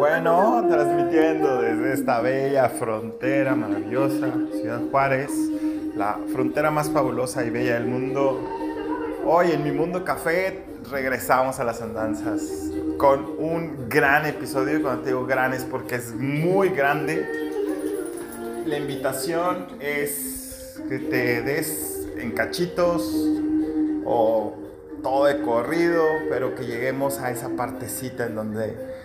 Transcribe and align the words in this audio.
Bueno, 0.00 0.64
transmitiendo 0.66 1.60
desde 1.60 1.92
esta 1.92 2.22
bella 2.22 2.70
frontera 2.70 3.54
maravillosa, 3.54 4.32
Ciudad 4.50 4.80
Juárez, 4.90 5.30
la 5.94 6.18
frontera 6.32 6.70
más 6.70 6.88
fabulosa 6.88 7.44
y 7.44 7.50
bella 7.50 7.74
del 7.74 7.84
mundo. 7.84 8.40
Hoy 9.26 9.50
en 9.52 9.62
mi 9.62 9.72
mundo 9.72 10.02
café 10.02 10.64
regresamos 10.90 11.60
a 11.60 11.64
las 11.64 11.82
andanzas 11.82 12.40
con 12.96 13.26
un 13.38 13.90
gran 13.90 14.24
episodio. 14.24 14.78
Y 14.78 14.80
cuando 14.80 15.02
te 15.02 15.10
digo 15.10 15.26
gran 15.26 15.52
es 15.52 15.64
porque 15.64 15.96
es 15.96 16.14
muy 16.14 16.70
grande. 16.70 17.22
La 18.64 18.78
invitación 18.78 19.66
es 19.80 20.80
que 20.88 20.98
te 20.98 21.42
des 21.42 22.08
en 22.16 22.30
cachitos 22.30 23.02
o 24.06 24.54
todo 25.02 25.26
de 25.26 25.42
corrido, 25.42 26.04
pero 26.30 26.54
que 26.54 26.64
lleguemos 26.64 27.18
a 27.18 27.30
esa 27.30 27.50
partecita 27.50 28.24
en 28.24 28.34
donde 28.34 28.99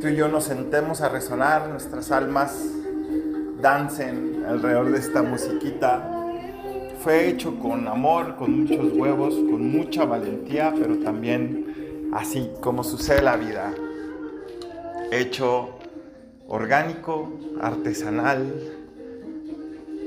tú 0.00 0.08
y 0.08 0.16
yo 0.16 0.28
nos 0.28 0.44
sentemos 0.44 1.00
a 1.00 1.08
resonar, 1.08 1.68
nuestras 1.68 2.10
almas 2.10 2.56
dancen 3.60 4.44
alrededor 4.48 4.90
de 4.90 4.98
esta 4.98 5.22
musiquita. 5.22 6.08
Fue 7.00 7.28
hecho 7.28 7.58
con 7.58 7.86
amor, 7.88 8.36
con 8.36 8.60
muchos 8.60 8.92
huevos, 8.92 9.34
con 9.34 9.70
mucha 9.70 10.04
valentía, 10.04 10.72
pero 10.76 10.98
también 10.98 12.10
así 12.12 12.50
como 12.60 12.84
sucede 12.84 13.22
la 13.22 13.36
vida. 13.36 13.72
Hecho 15.10 15.78
orgánico, 16.46 17.38
artesanal, 17.60 18.52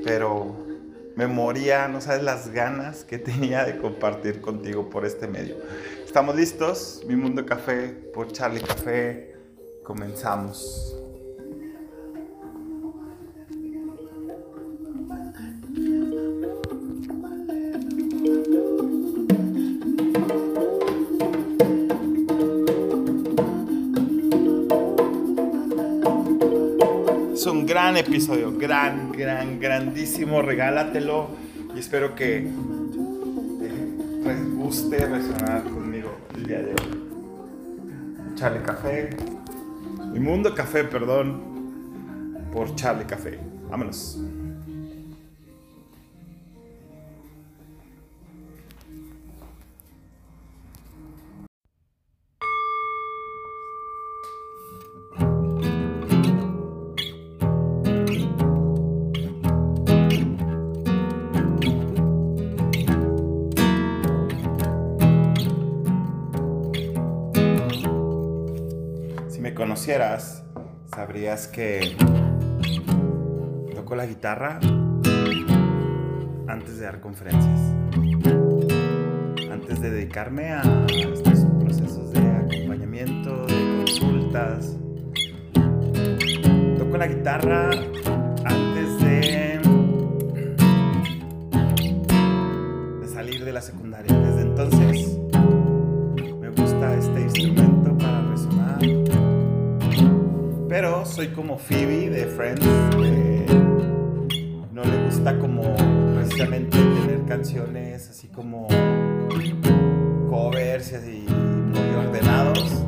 pero 0.04 0.66
me 1.16 1.28
moría, 1.28 1.88
no 1.88 2.02
sabes 2.02 2.24
las 2.24 2.52
ganas 2.52 3.04
que 3.04 3.18
tenía 3.18 3.66
de 3.66 3.78
compartir 3.78 4.42
contigo 4.42 4.90
por 4.90 5.06
este 5.06 5.28
medio. 5.28 5.56
¿Estamos 6.06 6.36
listos? 6.36 7.04
Mi 7.08 7.16
Mundo 7.16 7.46
Café 7.46 7.90
por 8.14 8.32
Charlie 8.32 8.62
Café. 8.62 9.35
Comenzamos. 9.86 10.96
Es 27.32 27.46
un 27.46 27.68
gran 27.68 27.96
episodio, 27.98 28.58
gran, 28.58 29.12
gran, 29.12 29.60
grandísimo. 29.60 30.42
Regálatelo 30.42 31.28
y 31.76 31.80
espero 31.80 32.16
que 32.16 32.50
les 34.24 34.56
guste 34.56 34.98
resonar 35.06 35.64
conmigo 35.66 36.10
el 36.34 36.48
día 36.48 36.64
de 36.64 36.72
hoy. 36.72 37.06
Charlie 38.34 38.64
Café, 38.64 39.35
mi 40.16 40.22
mundo 40.22 40.56
café, 40.56 40.86
perdón, 40.86 41.42
por 42.54 42.74
Charlie 42.76 43.06
Café. 43.06 43.38
Vámonos. 43.70 44.18
Conocieras, 69.86 70.44
sabrías 70.96 71.48
que 71.48 71.96
toco 73.76 73.96
la 73.96 74.08
guitarra 74.08 74.60
antes 76.48 76.80
de 76.80 76.86
dar 76.86 77.00
conferencias. 77.02 77.60
Antes 79.52 79.82
de 79.82 79.92
dedicarme 79.92 80.54
a 80.54 80.64
estos 80.90 81.46
procesos 81.60 82.12
de 82.14 82.20
acompañamiento, 82.20 83.46
de 83.46 83.84
consultas. 83.86 84.76
Toco 86.80 86.98
la 86.98 87.06
guitarra 87.06 87.70
Pero 100.78 101.06
soy 101.06 101.30
como 101.30 101.58
Phoebe 101.58 102.10
de 102.10 102.26
Friends, 102.26 102.66
no 104.74 104.84
le 104.84 105.06
gusta 105.06 105.40
como 105.40 105.74
precisamente 106.16 106.78
tener 106.78 107.24
canciones 107.26 108.10
así 108.10 108.28
como 108.28 108.68
covers 110.30 110.92
y 110.92 110.96
así 110.96 111.26
muy 111.30 111.96
ordenados. 111.96 112.84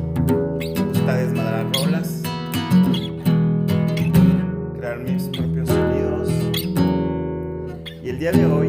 Me 0.58 0.84
gusta 0.84 1.16
desmadrar 1.16 1.64
rolas, 1.76 2.22
crear 4.76 4.98
mis 4.98 5.22
propios 5.30 5.68
sonidos. 5.70 6.28
Y 8.04 8.10
el 8.10 8.18
día 8.18 8.32
de 8.32 8.44
hoy 8.44 8.67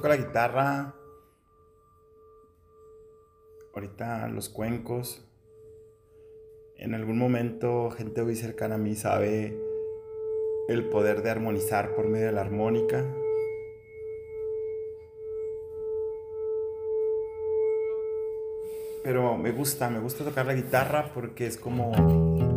Toco 0.00 0.08
la 0.08 0.16
guitarra. 0.16 0.94
Ahorita 3.74 4.28
los 4.28 4.48
cuencos. 4.48 5.22
En 6.78 6.94
algún 6.94 7.18
momento 7.18 7.90
gente 7.90 8.22
muy 8.22 8.34
cercana 8.34 8.76
a 8.76 8.78
mí 8.78 8.94
sabe 8.94 9.54
el 10.68 10.88
poder 10.88 11.20
de 11.20 11.28
armonizar 11.28 11.94
por 11.94 12.08
medio 12.08 12.28
de 12.28 12.32
la 12.32 12.40
armónica. 12.40 13.04
Pero 19.02 19.36
me 19.36 19.52
gusta, 19.52 19.90
me 19.90 20.00
gusta 20.00 20.24
tocar 20.24 20.46
la 20.46 20.54
guitarra 20.54 21.10
porque 21.12 21.46
es 21.46 21.58
como 21.58 22.49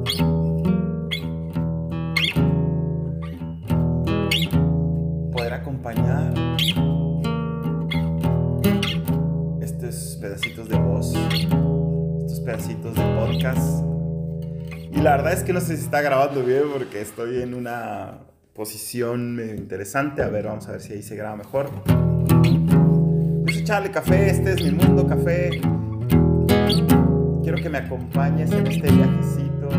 es 15.33 15.43
que 15.43 15.51
no 15.51 15.59
sé 15.61 15.77
si 15.77 15.83
está 15.83 16.01
grabando 16.01 16.43
bien 16.43 16.63
porque 16.71 17.01
estoy 17.01 17.41
en 17.41 17.55
una 17.55 18.19
posición 18.53 19.39
interesante. 19.39 20.21
A 20.21 20.27
ver, 20.27 20.45
vamos 20.45 20.67
a 20.67 20.73
ver 20.73 20.81
si 20.81 20.93
ahí 20.93 21.01
se 21.01 21.15
graba 21.15 21.35
mejor. 21.35 21.71
Yo 23.45 23.53
soy 23.53 23.63
Charlie 23.63 23.89
Café, 23.89 24.29
este 24.29 24.53
es 24.53 24.63
mi 24.63 24.71
mundo 24.71 25.07
café. 25.07 25.59
Quiero 27.41 27.57
que 27.57 27.67
me 27.67 27.79
acompañes 27.79 28.51
en 28.51 28.67
este 28.67 28.91
viajecito. 28.91 29.69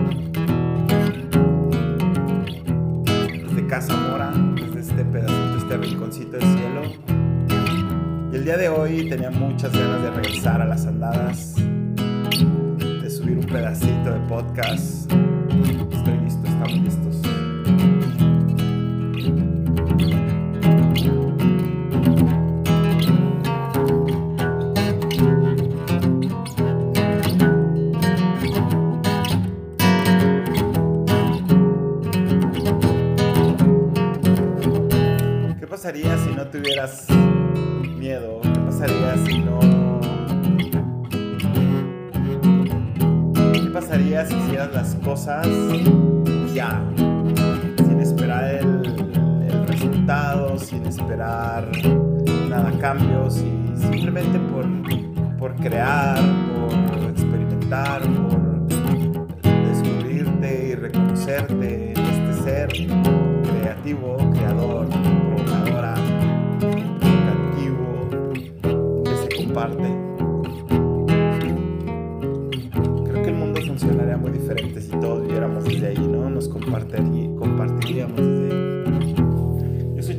Desde 3.47 3.67
Casa 3.69 3.97
Mora, 3.97 4.33
desde 4.57 4.81
este 4.81 5.05
pedacito, 5.05 5.57
este 5.59 5.77
rinconcito 5.77 6.33
del 6.33 6.43
cielo. 6.43 6.83
Y 8.33 8.37
el 8.37 8.45
día 8.45 8.57
de 8.57 8.69
hoy 8.69 9.09
tenía 9.09 9.31
muchas 9.31 9.73
ganas 9.73 10.03
de 10.03 10.11
regresar 10.11 10.61
a 10.61 10.65
las 10.65 10.85
andadas, 10.87 11.55
de 11.55 13.09
subir 13.09 13.39
un 13.39 13.47
pedacito 13.47 14.11
de 14.11 14.19
podcast. 14.29 15.13
Pasaría 35.75 36.17
si 36.19 36.31
no 36.31 36.47
tuvieras 36.47 37.05
miedo? 37.99 38.41
¿Qué 38.43 38.61
pasaría 38.61 39.17
si 39.27 39.39
no... 39.41 39.59
¿Qué 43.53 43.71
pasaría 43.73 44.25
si 44.25 44.37
hicieras 44.37 44.73
las 44.73 44.95
cosas 45.05 45.49
ya? 46.55 46.81
Sin 47.89 48.01
esperar 48.01 48.55
el, 48.55 49.67
resultado, 49.67 50.57
sin 50.61 50.87
esperar 50.87 51.69
nada 52.49 52.69
a 52.69 52.79
cambio, 52.79 53.29
simplemente 53.29 54.39
por, 54.39 54.67
por 55.39 55.57
crear, 55.57 56.21
por 56.55 57.11
experimentar, 57.11 58.03
por 58.03 58.69
descubrirte 59.43 60.69
y 60.69 60.75
reconocerte 60.77 61.95
este 61.95 62.43
ser 62.45 63.14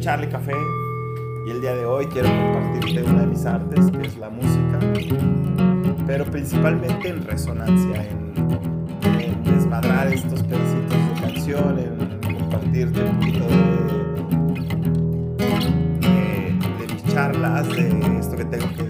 Café. 0.05 0.53
Y 1.47 1.49
el 1.49 1.61
día 1.61 1.73
de 1.73 1.83
hoy 1.83 2.05
quiero 2.05 2.29
compartirte 2.29 3.01
una 3.09 3.21
de 3.21 3.25
mis 3.25 3.43
artes, 3.43 3.89
que 3.89 4.05
es 4.05 4.15
la 4.17 4.29
música, 4.29 4.79
pero 6.05 6.25
principalmente 6.25 7.09
en 7.09 7.25
resonancia, 7.25 8.07
en, 8.07 9.43
desmadrar 9.43 10.13
estos 10.13 10.43
pedacitos 10.43 10.99
de 11.07 11.21
canción, 11.21 11.79
en 11.79 12.35
compartirte 12.37 13.03
un 13.03 13.19
poquito 13.19 13.47
de, 16.77 16.93
mis 16.93 17.03
charlas, 17.11 17.67
de 17.69 18.19
esto 18.19 18.35
que 18.35 18.45
tengo 18.45 18.67
que 18.75 18.84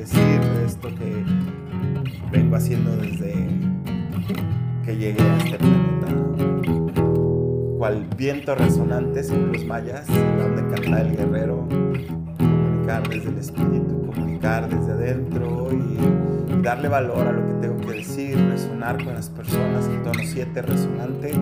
Cual 8.25 8.33
viento 8.33 8.55
resonante 8.55 9.23
según 9.23 9.51
los 9.51 9.65
mayas, 9.65 10.07
donde 10.07 10.75
canta 10.75 11.01
el 11.01 11.15
guerrero 11.15 11.67
desde 13.07 13.29
el 13.29 13.37
espíritu, 13.37 14.07
comunicar 14.07 14.67
desde 14.67 14.93
adentro 14.93 15.69
y, 15.71 16.63
darle 16.63 16.87
valor 16.87 17.27
a 17.27 17.31
lo 17.33 17.45
que 17.45 17.53
tengo 17.61 17.77
que 17.81 17.97
decir, 17.97 18.35
resonar 18.49 19.03
con 19.03 19.13
las 19.13 19.29
personas, 19.29 19.85
el 19.85 20.01
tono 20.01 20.23
7 20.23 20.59
resonante, 20.63 21.33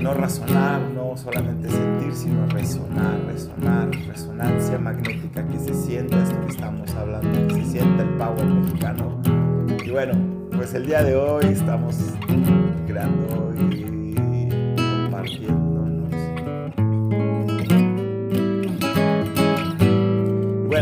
no 0.00 0.14
razonar, 0.14 0.80
no 0.94 1.14
solamente 1.18 1.68
sentir, 1.68 2.14
sino 2.14 2.46
resonar, 2.46 3.20
resonar, 3.26 3.90
resonancia 3.90 4.78
magnética, 4.78 5.46
que 5.46 5.58
se 5.58 5.74
sienta 5.74 6.22
esto 6.22 6.40
que 6.46 6.52
estamos 6.52 6.94
hablando, 6.94 7.46
que 7.48 7.62
se 7.62 7.72
sienta 7.72 8.04
el 8.04 8.10
power 8.16 8.46
mexicano. 8.46 9.20
Y 9.84 9.90
bueno, 9.90 10.14
pues 10.56 10.72
el 10.72 10.86
día 10.86 11.02
de 11.02 11.14
hoy 11.14 11.44
estamos 11.44 11.94
creando 12.86 13.52
y 13.60 13.67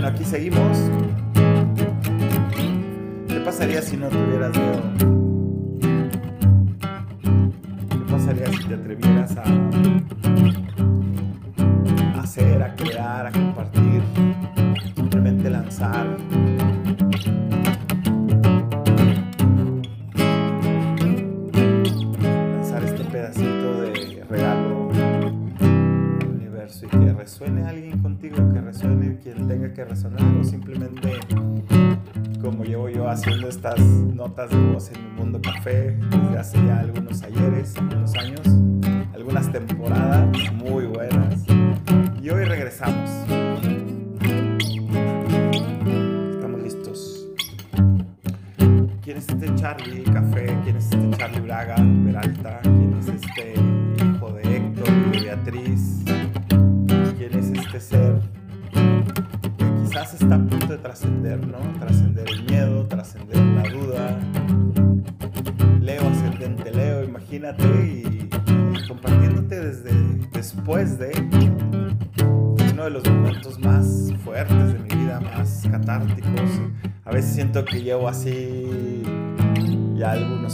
aquí 0.07 0.25
seguimos. 0.25 0.79
¿Qué 3.29 3.41
pasaría 3.45 3.83
si 3.83 3.97
no 3.97 4.09
tuvieras 4.09 4.57
miedo? 4.57 5.16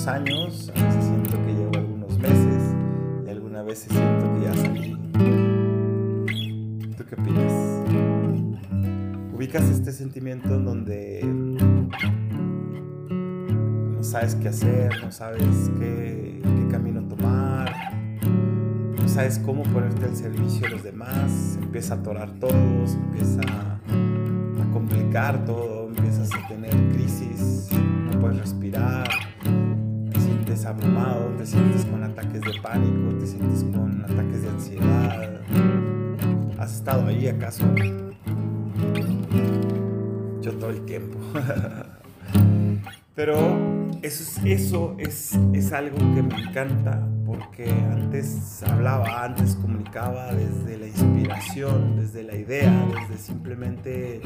Años, 0.06 0.70
a 0.75 0.84
veces 0.84 1.04
siento 1.04 1.32
que 1.44 1.52
llevo 1.52 1.75
algunos 1.75 2.19
meses 2.19 2.75
y 3.26 3.31
algunas 3.31 3.64
veces 3.64 3.93
siento 3.93 4.34
que 4.34 4.44
ya 4.44 4.54
salí. 4.54 4.96
¿Tú 6.96 7.04
qué 7.04 7.14
opinas? 7.14 7.72
ubicas 9.43 9.69
este 9.70 9.90
sentimiento 9.90 10.54
en 10.54 10.64
donde 10.64 11.20
no 13.96 14.04
sabes 14.04 14.37
qué 14.37 14.50
hacer, 14.50 14.93
no 15.02 15.10
sabes 15.10 15.69
qué, 15.81 16.40
camino 16.70 17.02
tomar, 17.08 17.75
no 18.22 19.08
sabes 19.08 19.40
cómo 19.40 19.64
ponerte 19.64 20.04
al 20.04 20.14
servicio 20.14 20.61
de 20.61 20.68
los 20.68 20.85
demás, 20.85 21.59
empieza 21.61 21.94
a 21.94 21.97
atorar 21.97 22.30
todo, 22.38 22.52
empieza 22.52 23.40
a 23.42 23.80
complicar 24.73 25.44
todo, 25.44 25.88
empiezas 25.88 26.30
a 26.32 26.47
tener 26.47 26.71
crisis, 26.92 27.68
no 27.73 28.21
puedes 28.21 28.38
respirar, 28.38 29.09
sientes 30.52 30.66
abrumado, 30.66 31.28
te 31.38 31.47
sientes 31.47 31.85
con 31.87 32.02
ataques 32.04 32.40
de 32.42 32.61
pánico, 32.61 33.16
te 33.18 33.26
sientes 33.26 33.64
con 33.64 34.04
ataques 34.04 34.42
de 34.42 34.49
ansiedad. 34.50 35.40
¿Has 36.59 36.75
estado 36.75 37.06
ahí 37.06 37.26
acaso? 37.26 37.64
Yo 40.42 40.52
todo 40.59 40.71
el 40.71 40.85
tiempo. 40.85 41.18
Pero 43.14 43.37
eso, 44.02 44.23
es, 44.23 44.40
eso 44.44 44.94
es, 44.99 45.38
es, 45.54 45.73
algo 45.73 45.97
que 46.14 46.23
me 46.23 46.35
encanta 46.42 47.06
porque 47.26 47.71
antes 47.71 48.62
hablaba, 48.62 49.25
antes 49.25 49.54
comunicaba 49.56 50.35
desde 50.35 50.76
la 50.76 50.87
inspiración, 50.87 51.97
desde 51.97 52.25
la 52.25 52.37
idea, 52.37 52.73
desde 53.00 53.23
simplemente 53.23 54.21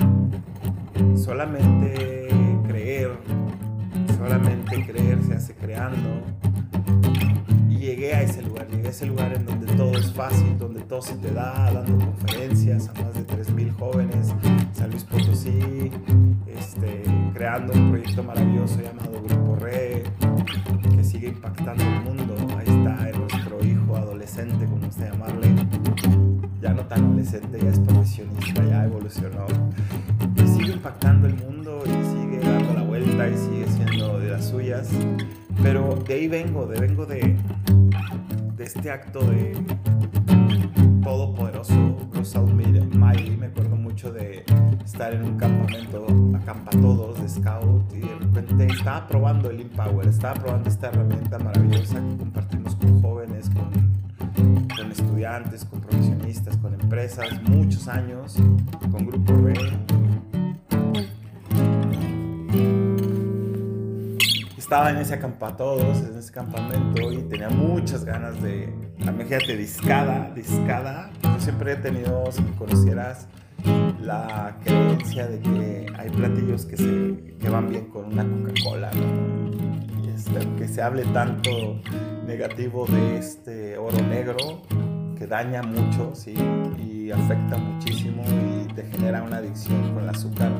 solamente 1.16 2.28
creer, 2.66 3.10
solamente 4.26 4.84
creer 4.84 5.22
se 5.22 5.34
hace 5.34 5.54
creando. 5.54 6.22
Llegué 7.68 8.14
a 8.14 8.22
ese 8.22 8.42
lugar, 8.42 8.66
llegué 8.68 8.88
a 8.88 8.90
ese 8.90 9.06
lugar 9.06 9.32
en 9.32 9.46
donde 9.46 9.72
todo 9.74 9.92
es 9.92 10.12
fácil, 10.12 10.58
donde 10.58 10.80
todo 10.80 11.00
se 11.00 11.14
te 11.14 11.30
da, 11.30 11.70
dando 11.72 12.04
conferencias 12.04 12.88
a 12.88 12.94
más 13.00 13.14
de 13.14 13.24
3.000 13.24 13.72
jóvenes, 13.78 14.34
San 14.72 14.90
Luis 14.90 15.04
Potosí, 15.04 15.92
este, 16.48 17.04
creando 17.34 17.72
un 17.74 17.90
proyecto 17.90 18.24
maravilloso 18.24 18.80
llamado 18.80 19.22
Grupo 19.22 19.54
Re, 19.56 20.02
que 20.96 21.04
sigue 21.04 21.28
impactando 21.28 21.84
el 21.84 22.02
mundo. 22.02 22.34
Ahí 22.58 22.66
está 22.66 23.16
nuestro 23.16 23.64
hijo 23.64 23.96
adolescente, 23.96 24.66
como 24.66 24.88
usted 24.88 25.12
llamarle, 25.12 25.48
ya 26.60 26.72
no 26.72 26.84
tan 26.86 27.04
adolescente, 27.04 27.58
ya 27.62 27.70
es 27.70 27.78
profesionista, 27.78 28.64
ya 28.64 28.84
evolucionó, 28.84 29.46
y 30.36 30.48
sigue 30.48 30.72
impactando 30.72 31.28
el 31.28 31.34
mundo 31.36 31.82
y 31.84 32.04
sigue 32.04 32.40
dando 32.40 32.74
la 32.74 32.82
vuelta 32.82 33.28
y 33.28 33.36
sigue 33.36 33.66
las 34.36 34.48
suyas. 34.50 34.88
Pero 35.62 35.96
de 36.06 36.14
ahí 36.14 36.28
vengo, 36.28 36.66
de 36.66 36.78
vengo 36.78 37.06
de, 37.06 37.36
de 38.56 38.64
este 38.64 38.90
acto 38.90 39.20
de 39.20 39.56
todopoderoso 41.02 41.74
Bruce 42.10 42.38
Miley. 42.38 43.36
Me 43.38 43.46
acuerdo 43.46 43.76
mucho 43.76 44.12
de 44.12 44.44
estar 44.84 45.14
en 45.14 45.22
un 45.24 45.38
campamento, 45.38 46.06
acampa 46.36 46.70
todos 46.72 47.20
de 47.22 47.28
scout 47.28 47.90
y 47.94 48.00
de 48.00 48.14
repente 48.14 48.66
estaba 48.66 49.08
probando 49.08 49.48
el 49.50 49.60
Empower, 49.60 50.06
estaba 50.06 50.34
probando 50.34 50.68
esta 50.68 50.88
herramienta 50.88 51.38
maravillosa 51.38 51.94
que 51.94 52.16
compartimos 52.18 52.76
con 52.76 53.00
jóvenes, 53.00 53.48
con, 53.50 53.70
con 54.76 54.92
estudiantes, 54.92 55.64
con 55.64 55.80
profesionistas, 55.80 56.58
con 56.58 56.74
empresas, 56.74 57.26
muchos 57.44 57.88
años, 57.88 58.36
con 58.90 59.06
Grupo 59.06 59.32
B. 59.42 59.54
Estaba 64.66 64.90
en 64.90 64.96
ese 64.96 65.14
acampatodos, 65.14 65.98
en 65.98 66.18
ese 66.18 66.32
campamento 66.32 67.12
y 67.12 67.18
tenía 67.28 67.48
muchas 67.48 68.04
ganas 68.04 68.42
de, 68.42 68.68
imagínate, 68.98 69.56
discada, 69.56 70.32
discada. 70.34 71.12
Yo 71.22 71.38
siempre 71.38 71.74
he 71.74 71.76
tenido, 71.76 72.24
si 72.32 72.42
me 72.42 72.50
conocieras, 72.56 73.28
la 74.00 74.56
creencia 74.64 75.28
de 75.28 75.38
que 75.38 75.86
hay 75.96 76.10
platillos 76.10 76.66
que, 76.66 76.76
se, 76.76 77.36
que 77.38 77.48
van 77.48 77.70
bien 77.70 77.86
con 77.90 78.06
una 78.06 78.24
Coca-Cola, 78.24 78.90
este, 80.12 80.40
que 80.58 80.66
se 80.66 80.82
hable 80.82 81.04
tanto 81.12 81.80
negativo 82.26 82.86
de 82.86 83.18
este 83.18 83.78
oro 83.78 84.02
negro 84.02 84.62
que 85.16 85.28
daña 85.28 85.62
mucho. 85.62 86.12
Y 86.76 87.12
afecta 87.12 87.56
muchísimo 87.56 88.24
y 88.26 88.74
te 88.74 88.82
genera 88.90 89.22
una 89.22 89.36
adicción 89.36 89.94
con 89.94 90.02
el 90.02 90.08
azúcar. 90.08 90.50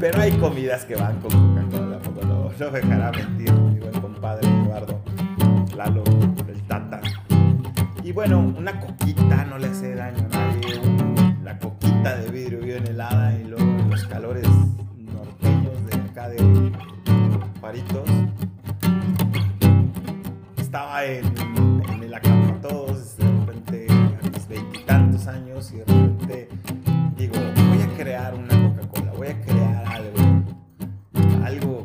Pero 0.00 0.20
hay 0.20 0.32
comidas 0.32 0.84
que 0.84 0.96
van 0.96 1.20
con 1.20 1.30
Coca-Cola, 1.30 1.98
no, 2.26 2.50
no 2.58 2.70
dejará 2.70 3.12
mentir 3.12 3.52
mi 3.52 3.78
buen 3.78 4.00
compadre 4.00 4.48
Eduardo 4.48 5.00
Lalo, 5.76 6.02
el 6.48 6.62
Tata. 6.62 7.00
Y 8.02 8.12
bueno, 8.12 8.40
una 8.40 8.80
coquita 8.80 9.44
no 9.44 9.58
le 9.58 9.68
hace 9.68 9.94
daño 9.94 10.26
a 10.32 10.36
nadie. 10.36 10.80
La 11.44 11.58
coquita 11.58 12.16
de 12.16 12.30
vidrio 12.30 12.60
bien 12.60 12.86
helada 12.86 13.32
y 13.38 13.44
luego 13.44 13.64
los 13.88 14.04
calores 14.06 14.46
norteños 14.96 15.86
de 15.86 15.94
acá 15.94 16.28
de 16.28 16.72
Paritos 17.60 18.08
estaba 20.58 21.04
en, 21.04 21.26
en 21.92 22.02
el 22.02 22.12
acampa 22.14 22.68
todos, 22.68 23.16
de 23.18 23.24
repente 23.24 23.86
a 23.90 24.28
mis 24.28 24.48
veintitantos 24.48 25.26
años 25.28 25.70
y 25.72 25.76
de 25.76 25.84
repente 25.84 26.11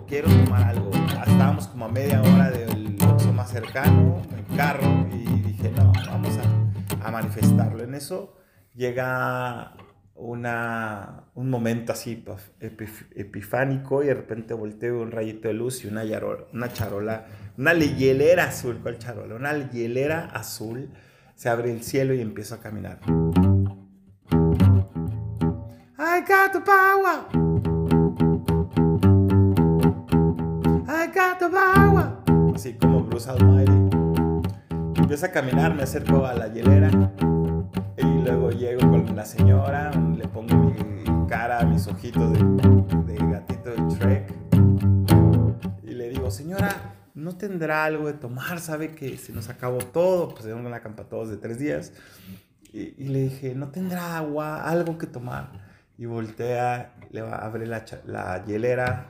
quiero 0.08 0.30
tomar 0.30 0.64
algo. 0.64 0.90
Estábamos 0.92 1.68
como 1.68 1.86
a 1.86 1.90
media 1.90 2.22
hora 2.22 2.50
del 2.50 2.98
Oxxo 3.02 3.34
más 3.34 3.52
cercano, 3.52 4.22
en 4.36 4.58
carro, 4.58 5.08
y 5.12 5.42
dije, 5.42 5.72
no, 5.72 5.92
vamos 6.08 6.38
a, 6.38 7.08
a 7.08 7.12
manifestarlo. 7.12 7.84
En 7.84 7.94
eso 7.94 8.36
llega 8.74 9.74
una, 10.16 11.26
un 11.36 11.50
momento 11.50 11.92
así 11.92 12.24
epifánico 13.16 14.04
y 14.04 14.08
de 14.08 14.14
repente 14.14 14.54
volteo 14.54 15.02
un 15.02 15.12
rayito 15.12 15.48
de 15.48 15.54
luz 15.54 15.84
y 15.84 15.88
una, 15.88 16.04
una 16.54 16.74
charola, 16.74 17.26
una 17.58 17.74
hielera 17.74 18.46
azul, 18.46 18.80
¿cuál 18.82 18.98
charola? 18.98 19.36
Una 19.36 19.70
hielera 19.70 20.26
azul, 20.34 20.90
se 21.36 21.50
abre 21.50 21.72
el 21.72 21.84
cielo 21.84 22.14
y 22.14 22.22
empiezo 22.22 22.56
a 22.56 22.60
caminar. 22.60 23.00
I 26.00 26.22
got 26.22 26.52
the 26.54 26.62
power. 26.62 27.77
The 31.18 31.50
power. 31.50 32.54
Así 32.56 32.74
como 32.74 33.04
Bruce 33.04 33.30
Almighty. 33.30 33.72
Empiezo 34.96 35.26
a 35.26 35.30
caminar, 35.30 35.74
me 35.74 35.84
acerco 35.84 36.26
a 36.26 36.34
la 36.34 36.48
hielera 36.48 36.92
luego 38.28 38.52
llego 38.52 38.82
con 38.82 39.16
la 39.16 39.26
señora, 39.26 39.92
le 39.92 40.28
pongo 40.28 40.54
mi 40.54 41.28
cara, 41.28 41.64
mis 41.66 41.88
ojitos 41.88 42.34
de, 42.34 43.16
gatito 43.16 43.70
de 43.70 43.96
Shrek. 43.96 44.34
Y 45.84 45.92
le 45.92 46.10
digo, 46.10 46.30
señora, 46.30 46.76
¿no 47.16 47.38
tendrá 47.38 47.86
algo 47.86 48.08
de 48.08 48.14
tomar? 48.14 48.60
¿Sabe 48.60 48.94
que 48.94 49.18
se 49.18 49.32
nos 49.32 49.48
acabó 49.48 49.78
todo? 49.78 50.30
Pues 50.30 50.44
tenemos 50.44 50.66
una 50.66 50.82
campa 50.82 51.06
todos 51.06 51.30
de 51.30 51.38
tres 51.38 51.58
días. 51.58 51.94
Y, 52.74 53.06
le 53.06 53.22
dije, 53.22 53.56
¿no 53.56 53.70
tendrá 53.70 54.18
agua, 54.18 54.70
algo 54.70 54.98
que 54.98 55.08
tomar? 55.08 55.52
Y 55.98 56.06
voltea, 56.06 56.96
le 57.12 57.22
va 57.22 57.38
a 57.38 57.46
abrir 57.46 57.70
la, 57.70 57.86
la 58.06 58.44
hielera, 58.46 59.08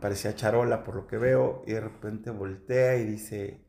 parecía 0.00 0.34
charola 0.34 0.82
por 0.84 0.96
lo 0.96 1.06
que 1.06 1.18
veo, 1.18 1.62
y 1.66 1.72
de 1.72 1.80
repente 1.80 2.30
voltea 2.30 2.96
y 2.96 3.04
dice, 3.04 3.60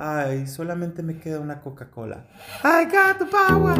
Ay, 0.00 0.46
solamente 0.46 1.02
me 1.02 1.18
queda 1.18 1.40
una 1.40 1.60
Coca-Cola. 1.60 2.24
I 2.62 2.84
got 2.84 3.18
the 3.18 3.26
power. 3.26 3.76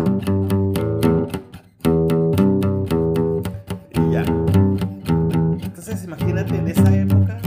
Y 3.92 4.12
ya. 4.12 4.24
Entonces 5.62 6.02
imagínate 6.02 6.56
en 6.56 6.66
esa 6.66 6.96
época 6.96 7.38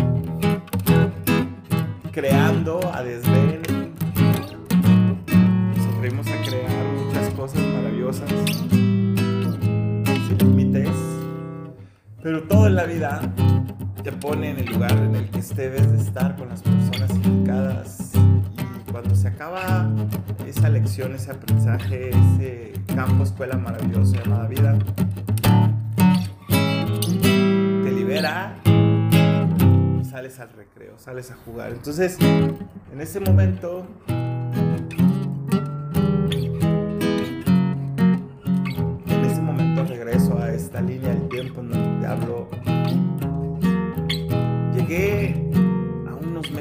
creando 2.14 2.80
a 2.94 3.04
desdén. 3.04 3.62
Nos 5.76 6.28
a 6.28 6.42
crear 6.46 6.86
muchas 6.96 7.30
cosas 7.34 7.62
maravillosas. 7.62 8.30
Sin 8.70 10.38
límites. 10.38 10.90
Pero 12.24 12.44
todo 12.44 12.68
en 12.68 12.76
la 12.76 12.86
vida 12.86 13.22
te 14.04 14.12
pone 14.12 14.50
en 14.50 14.58
el 14.58 14.66
lugar 14.66 14.94
en 14.94 15.16
el 15.16 15.30
que 15.30 15.42
debes 15.42 15.92
de 15.92 15.98
estar 16.00 16.36
con 16.36 16.50
las 16.50 16.62
personas 16.64 17.12
indicadas 17.12 18.12
cuando 18.92 19.16
se 19.16 19.28
acaba 19.28 19.90
esa 20.48 20.70
lección, 20.70 21.14
ese 21.14 21.32
aprendizaje, 21.32 22.10
ese 22.10 22.74
campo, 22.94 23.24
escuela 23.24 23.58
maravillosa 23.58 24.18
llamada 24.18 24.48
vida, 24.48 24.78
te 26.48 27.92
libera 27.92 28.56
y 28.66 30.04
sales 30.04 30.40
al 30.40 30.50
recreo, 30.54 30.98
sales 30.98 31.32
a 31.32 31.36
jugar. 31.36 31.72
Entonces, 31.72 32.18
en 32.20 33.00
ese 33.00 33.20
momento, 33.20 33.88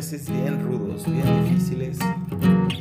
meses 0.00 0.30
bien 0.30 0.64
rudos, 0.64 1.04
bien 1.04 1.45
difíciles, 1.45 1.99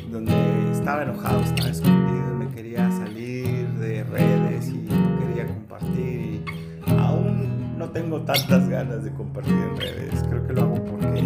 donde 0.10 0.72
estaba 0.72 1.04
enojado, 1.04 1.42
estaba 1.42 1.68
escondido, 1.68 2.34
me 2.34 2.48
quería 2.48 2.90
salir 2.92 3.68
de 3.74 4.06
redes 4.06 4.70
y 4.70 4.88
no 4.90 5.20
quería 5.20 5.46
compartir. 5.48 6.46
Y 6.88 6.92
aún 6.98 7.78
no 7.78 7.90
tengo 7.90 8.22
tantas 8.22 8.70
ganas 8.70 9.04
de 9.04 9.12
compartir 9.12 9.54
en 9.54 9.76
redes. 9.76 10.24
Creo 10.30 10.48
que 10.48 10.54
lo 10.54 10.62
hago 10.62 10.76
porque 10.86 11.20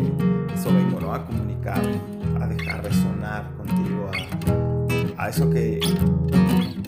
eso 0.56 0.74
vengo 0.74 1.00
¿no? 1.00 1.14
a 1.14 1.28
comunicar, 1.28 1.84
a 2.42 2.48
dejar 2.48 2.84
resonar 2.84 3.54
contigo, 3.56 4.10
a, 5.18 5.26
a 5.26 5.30
eso 5.30 5.48
que 5.52 5.80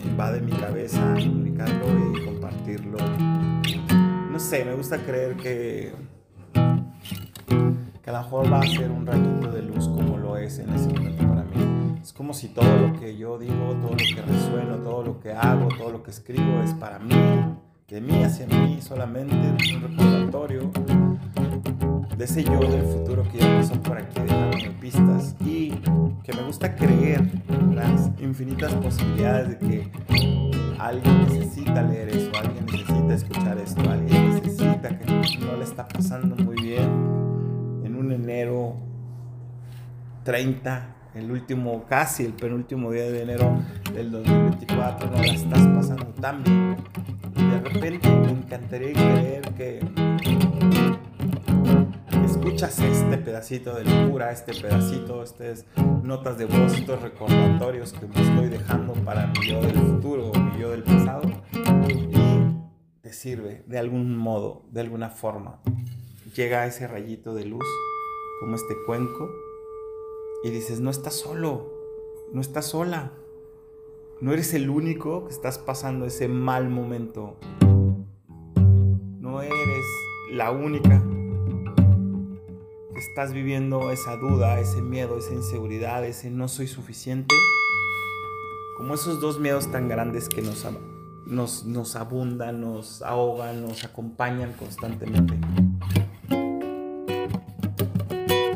invade 0.04 0.40
mi 0.40 0.50
cabeza, 0.50 1.14
comunicarlo 1.14 2.12
y 2.12 2.24
compartirlo. 2.24 2.98
No 4.32 4.40
sé, 4.40 4.64
me 4.64 4.74
gusta 4.74 4.98
creer 4.98 5.36
que 5.36 6.15
que 8.06 8.10
a 8.10 8.12
lo 8.12 8.22
mejor 8.22 8.52
va 8.52 8.60
a 8.60 8.62
ser 8.62 8.88
un 8.92 9.04
rayito 9.04 9.50
de 9.50 9.62
luz 9.62 9.88
como 9.88 10.16
lo 10.16 10.36
es 10.36 10.60
en 10.60 10.72
ese 10.72 10.88
momento 10.90 11.26
para 11.26 11.42
mí. 11.42 11.98
Es 12.00 12.12
como 12.12 12.34
si 12.34 12.46
todo 12.50 12.76
lo 12.76 13.00
que 13.00 13.16
yo 13.16 13.36
digo, 13.36 13.74
todo 13.82 13.90
lo 13.90 13.96
que 13.96 14.22
resueno, 14.22 14.76
todo 14.76 15.02
lo 15.02 15.18
que 15.18 15.32
hago, 15.32 15.66
todo 15.76 15.90
lo 15.90 16.04
que 16.04 16.12
escribo 16.12 16.62
es 16.62 16.72
para 16.74 17.00
mí, 17.00 17.16
de 17.88 18.00
mí 18.00 18.22
hacia 18.22 18.46
mí 18.46 18.78
solamente, 18.80 19.34
es 19.58 19.72
un 19.74 19.82
recordatorio 19.82 20.70
de 22.16 22.24
ese 22.24 22.44
yo 22.44 22.60
del 22.60 22.84
futuro 22.84 23.24
que 23.24 23.38
ya 23.38 23.56
pasó 23.56 23.74
por 23.82 23.98
aquí 23.98 24.20
dejándome 24.20 24.70
pistas 24.80 25.34
y 25.40 25.70
que 26.22 26.32
me 26.32 26.42
gusta 26.46 26.76
creer 26.76 27.28
las 27.74 28.12
infinitas 28.20 28.72
posibilidades 28.74 29.48
de 29.48 29.58
que 29.58 29.90
alguien 30.78 31.24
necesita 31.24 31.82
leer 31.82 32.10
eso, 32.10 32.30
alguien 32.38 32.66
necesita 32.66 33.14
escuchar 33.14 33.58
esto, 33.58 33.80
alguien 33.90 34.30
necesita 34.30 34.96
que 34.96 35.06
no 35.40 35.56
le 35.56 35.64
está 35.64 35.88
pasando 35.88 36.36
muy 36.36 36.54
bien 36.62 37.15
un 38.06 38.12
enero 38.12 38.76
30, 40.22 40.96
el 41.14 41.30
último, 41.30 41.84
casi 41.88 42.24
el 42.24 42.34
penúltimo 42.34 42.92
día 42.92 43.10
de 43.10 43.22
enero 43.22 43.58
del 43.92 44.12
2024, 44.12 45.10
no 45.10 45.16
la 45.16 45.32
estás 45.32 45.66
pasando 45.68 46.06
tan 46.20 46.44
bien. 46.44 46.76
Y 47.36 47.42
de 47.42 47.60
repente 47.60 48.08
me 48.08 48.30
encantaría 48.30 48.92
creer 48.92 49.42
que 49.54 49.80
escuchas 52.24 52.78
este 52.78 53.18
pedacito 53.18 53.74
de 53.74 53.84
locura, 53.84 54.30
este 54.30 54.54
pedacito, 54.54 55.24
estas 55.24 55.64
notas 56.04 56.38
de 56.38 56.44
voz, 56.44 56.74
estos 56.74 57.02
recordatorios 57.02 57.92
que 57.92 58.06
me 58.06 58.20
estoy 58.20 58.48
dejando 58.48 58.92
para 59.04 59.26
mi 59.26 59.48
yo 59.48 59.60
del 59.60 59.74
futuro 59.74 60.30
o 60.30 60.38
mi 60.38 60.60
yo 60.60 60.70
del 60.70 60.84
pasado 60.84 61.22
y 61.88 62.06
te 63.00 63.12
sirve 63.12 63.64
de 63.66 63.78
algún 63.78 64.16
modo, 64.16 64.64
de 64.70 64.80
alguna 64.80 65.10
forma. 65.10 65.58
Llega 66.36 66.66
ese 66.66 66.86
rayito 66.86 67.34
de 67.34 67.46
luz 67.46 67.64
como 68.40 68.56
este 68.56 68.76
cuenco, 68.86 69.30
y 70.42 70.50
dices, 70.50 70.80
no 70.80 70.90
estás 70.90 71.14
solo, 71.14 71.72
no 72.32 72.40
estás 72.40 72.66
sola, 72.66 73.12
no 74.20 74.32
eres 74.32 74.54
el 74.54 74.70
único 74.70 75.26
que 75.26 75.32
estás 75.32 75.58
pasando 75.58 76.06
ese 76.06 76.28
mal 76.28 76.68
momento, 76.68 77.36
no 79.20 79.42
eres 79.42 79.84
la 80.32 80.50
única 80.50 81.02
que 82.92 83.00
estás 83.00 83.32
viviendo 83.32 83.90
esa 83.90 84.16
duda, 84.16 84.58
ese 84.60 84.80
miedo, 84.80 85.18
esa 85.18 85.34
inseguridad, 85.34 86.04
ese 86.04 86.30
no 86.30 86.48
soy 86.48 86.66
suficiente, 86.66 87.34
como 88.76 88.94
esos 88.94 89.20
dos 89.20 89.38
miedos 89.38 89.70
tan 89.70 89.88
grandes 89.88 90.28
que 90.28 90.42
nos, 90.42 91.64
nos, 91.64 91.96
abundan, 91.96 92.60
nos 92.60 93.02
ahogan, 93.02 93.62
nos 93.62 93.84
acompañan 93.84 94.52
constantemente 94.54 95.38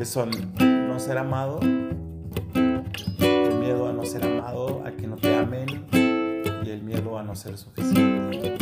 que 0.00 0.07
son 0.07 0.30
no 0.57 0.99
ser 0.99 1.19
amado, 1.19 1.61
el 1.61 3.54
miedo 3.61 3.87
a 3.87 3.92
no 3.92 4.02
ser 4.07 4.25
amado, 4.25 4.83
a 4.87 4.92
que 4.92 5.07
no 5.07 5.16
te 5.16 5.37
amen 5.37 5.85
y 5.92 6.71
el 6.71 6.83
miedo 6.83 7.19
a 7.19 7.23
no 7.23 7.37
ser 7.37 7.59
suficiente. 7.59 8.57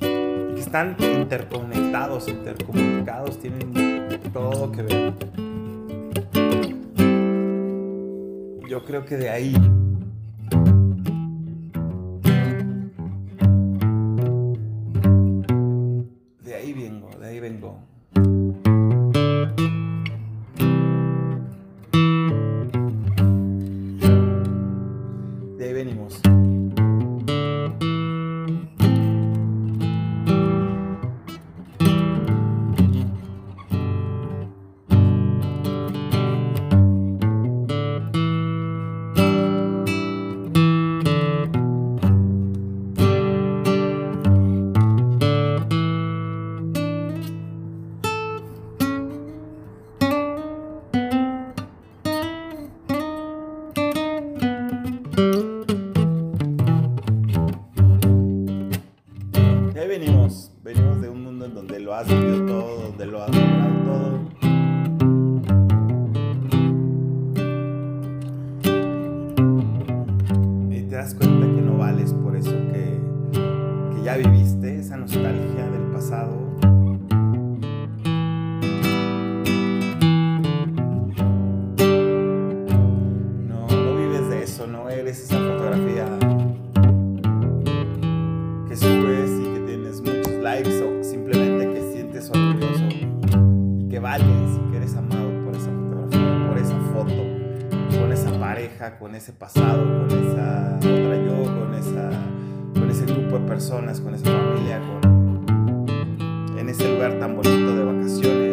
Y 0.00 0.54
que 0.54 0.60
están 0.60 0.96
interconectados, 0.98 2.26
intercomunicados, 2.28 3.38
tienen 3.38 3.70
todo 4.32 4.72
que 4.72 4.82
ver. 4.82 5.12
Yo 8.66 8.82
creo 8.86 9.04
que 9.04 9.18
de 9.18 9.28
ahí 9.28 9.54
que 94.18 94.76
eres 94.76 94.96
amado 94.96 95.30
por 95.44 95.54
esa 95.54 95.70
fotografía, 95.70 96.48
por 96.48 96.58
esa 96.58 96.76
foto, 96.92 98.00
con 98.00 98.12
esa 98.12 98.40
pareja, 98.40 98.98
con 98.98 99.14
ese 99.14 99.32
pasado, 99.32 99.84
con 99.84 100.10
esa 100.10 100.76
otra 100.78 101.16
yo, 101.16 101.44
con, 101.44 101.74
esa, 101.74 102.10
con 102.74 102.90
ese 102.90 103.06
grupo 103.06 103.38
de 103.38 103.46
personas, 103.46 104.00
con 104.00 104.12
esa 104.14 104.24
familia, 104.24 104.80
con, 104.80 106.58
en 106.58 106.68
ese 106.68 106.92
lugar 106.92 107.20
tan 107.20 107.36
bonito 107.36 107.76
de 107.76 107.84
vacaciones. 107.84 108.49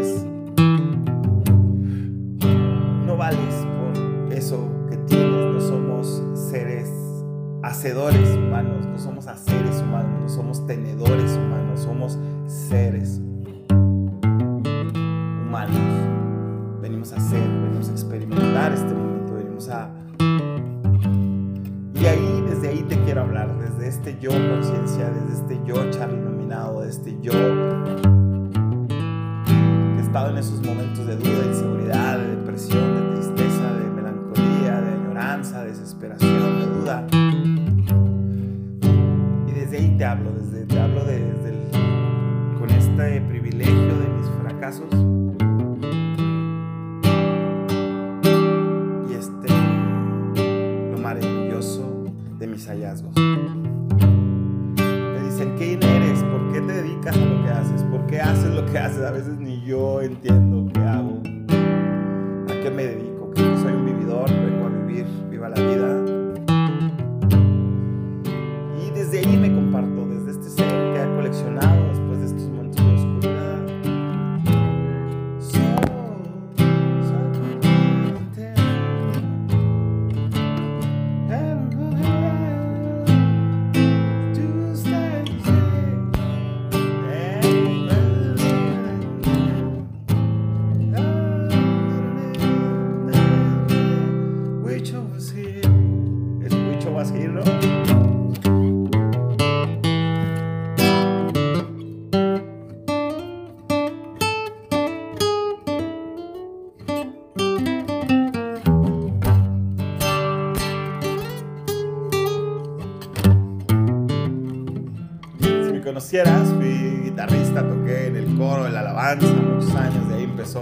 conocieras, 116.08 116.48
fui 116.54 117.02
guitarrista, 117.04 117.68
toqué 117.68 118.08
en 118.08 118.16
el 118.16 118.38
coro, 118.38 118.66
en 118.66 118.74
la 118.74 118.80
alabanza, 118.80 119.28
muchos 119.28 119.76
años, 119.76 120.08
de 120.08 120.16
ahí 120.16 120.24
empezó. 120.24 120.62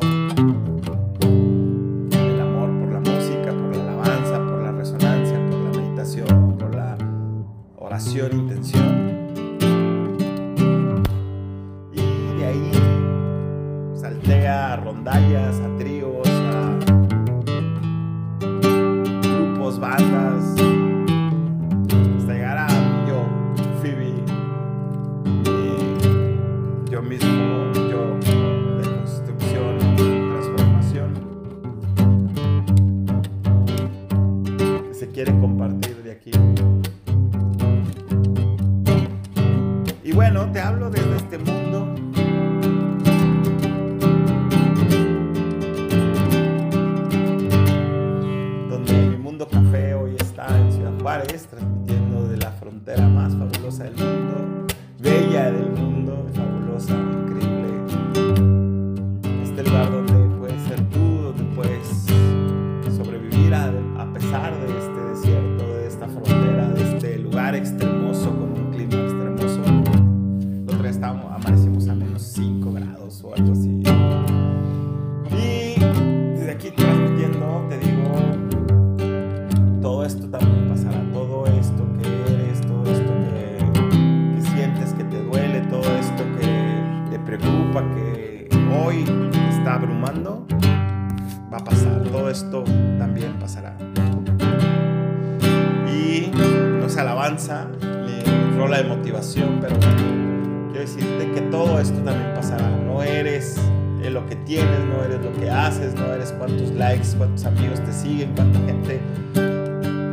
Siguen, 108.06 108.34
cuánta 108.36 108.60
gente. 108.60 109.00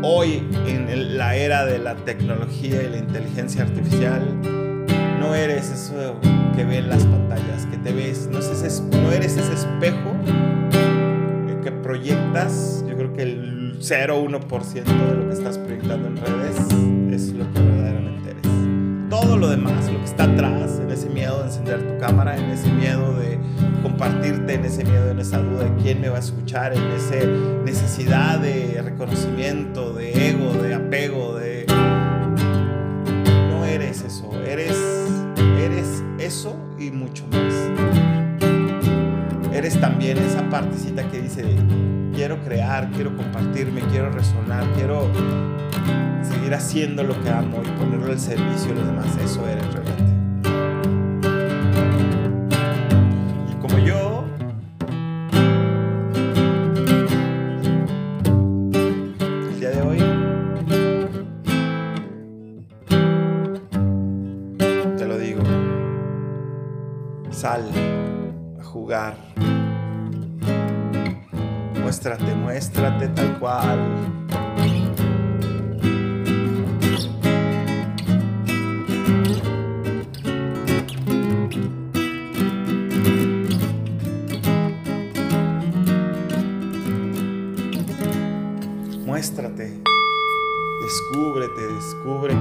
Hoy, 0.03 0.43
en 0.67 1.19
la 1.19 1.37
era 1.37 1.65
de 1.65 1.79
la 1.79 1.95
tecnología 1.95 2.83
y 2.83 2.89
la 2.89 2.99
inteligencia 2.99 3.63
artificial, 3.63 4.23
no 5.21 5.35
eres 5.35 5.71
eso 5.71 6.19
que 6.57 6.65
ven 6.65 6.89
las 6.89 7.05
pantallas, 7.05 7.67
que 7.67 7.77
te 7.77 7.93
ves, 7.93 8.29
no, 8.33 8.39
es 8.39 8.49
ese, 8.49 8.83
no 8.83 9.13
eres 9.13 9.37
ese 9.37 9.53
espejo 9.53 10.17
que 11.63 11.71
proyectas. 11.71 12.85
Yo 12.89 12.97
creo 12.97 13.13
que 13.13 13.23
el 13.23 13.77
0 13.79 14.25
1% 14.25 14.85
de 14.85 15.15
lo 15.15 15.29
que 15.29 15.35
estás 15.35 15.59
proyectando 15.59 16.09
en 16.09 16.17
redes 16.17 16.57
es 17.13 17.33
lo 17.35 17.53
que 17.53 17.61
verdaderamente 17.61 18.31
eres. 18.31 19.11
Todo 19.11 19.37
lo 19.37 19.49
demás, 19.49 19.93
lo 19.93 19.99
que 19.99 20.07
está 20.07 20.25
atrás, 20.25 20.81
en 20.83 20.91
ese 20.91 21.11
miedo 21.11 21.39
de 21.41 21.45
encender 21.45 21.81
tu 21.87 21.99
cámara, 21.99 22.37
en 22.37 22.51
ese 22.51 22.73
miedo 22.73 23.15
de 23.19 23.39
compartirte, 23.83 24.55
en 24.55 24.65
ese 24.65 24.83
miedo, 24.85 25.11
en 25.11 25.19
esa 25.19 25.39
duda 25.39 25.65
de 25.65 25.83
quién 25.83 26.01
me 26.01 26.09
va 26.09 26.17
a 26.17 26.21
escuchar, 26.21 26.73
en 26.73 26.83
esa 26.93 27.17
necesidad 27.73 28.39
de 28.39 28.83
reconocimiento, 28.83 29.95
de 29.95 30.29
ego, 30.29 30.53
de 30.53 30.75
apego, 30.75 31.37
de... 31.37 31.65
No 33.51 33.65
eres 33.65 34.03
eso, 34.03 34.31
eres, 34.45 34.77
eres 35.59 36.03
eso 36.19 36.55
y 36.79 36.91
mucho 36.91 37.25
más. 37.29 37.55
Eres 39.55 39.81
también 39.81 40.19
esa 40.19 40.43
partecita 40.51 41.09
que 41.09 41.23
dice, 41.23 41.45
quiero 42.15 42.43
crear, 42.45 42.91
quiero 42.91 43.17
compartirme, 43.17 43.81
quiero 43.91 44.11
resonar, 44.11 44.65
quiero 44.77 45.09
seguir 46.23 46.53
haciendo 46.53 47.03
lo 47.05 47.19
que 47.23 47.31
amo 47.31 47.63
y 47.65 47.69
ponerlo 47.79 48.13
al 48.13 48.21
servicio 48.21 48.69
de 48.69 48.81
los 48.81 48.87
demás. 48.87 49.07
Eso 49.25 49.49
eres 49.49 49.65
a 67.61 68.65
jugar. 68.65 69.15
Muéstrate, 71.83 72.35
muéstrate 72.35 73.09
tal 73.09 73.39
cual. 73.39 73.79
Muéstrate, 89.05 89.83
descúbrete, 90.83 91.61
descubre 91.75 92.35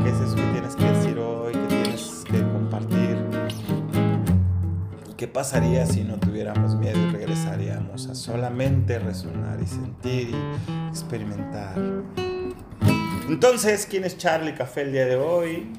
pasaría 5.41 5.88
si 5.88 6.04
no 6.04 6.19
tuviéramos 6.19 6.75
miedo 6.75 6.99
y 6.99 7.13
regresaríamos 7.13 8.06
a 8.06 8.13
solamente 8.13 8.99
resonar 8.99 9.60
y 9.60 9.65
sentir 9.65 10.30
y 10.30 10.88
experimentar? 10.88 11.73
Entonces, 13.27 13.88
¿quién 13.89 14.04
es 14.04 14.19
Charlie 14.19 14.54
Café 14.54 14.82
el 14.84 14.91
día 14.91 15.08
de 15.08 15.15
hoy? 15.15 15.73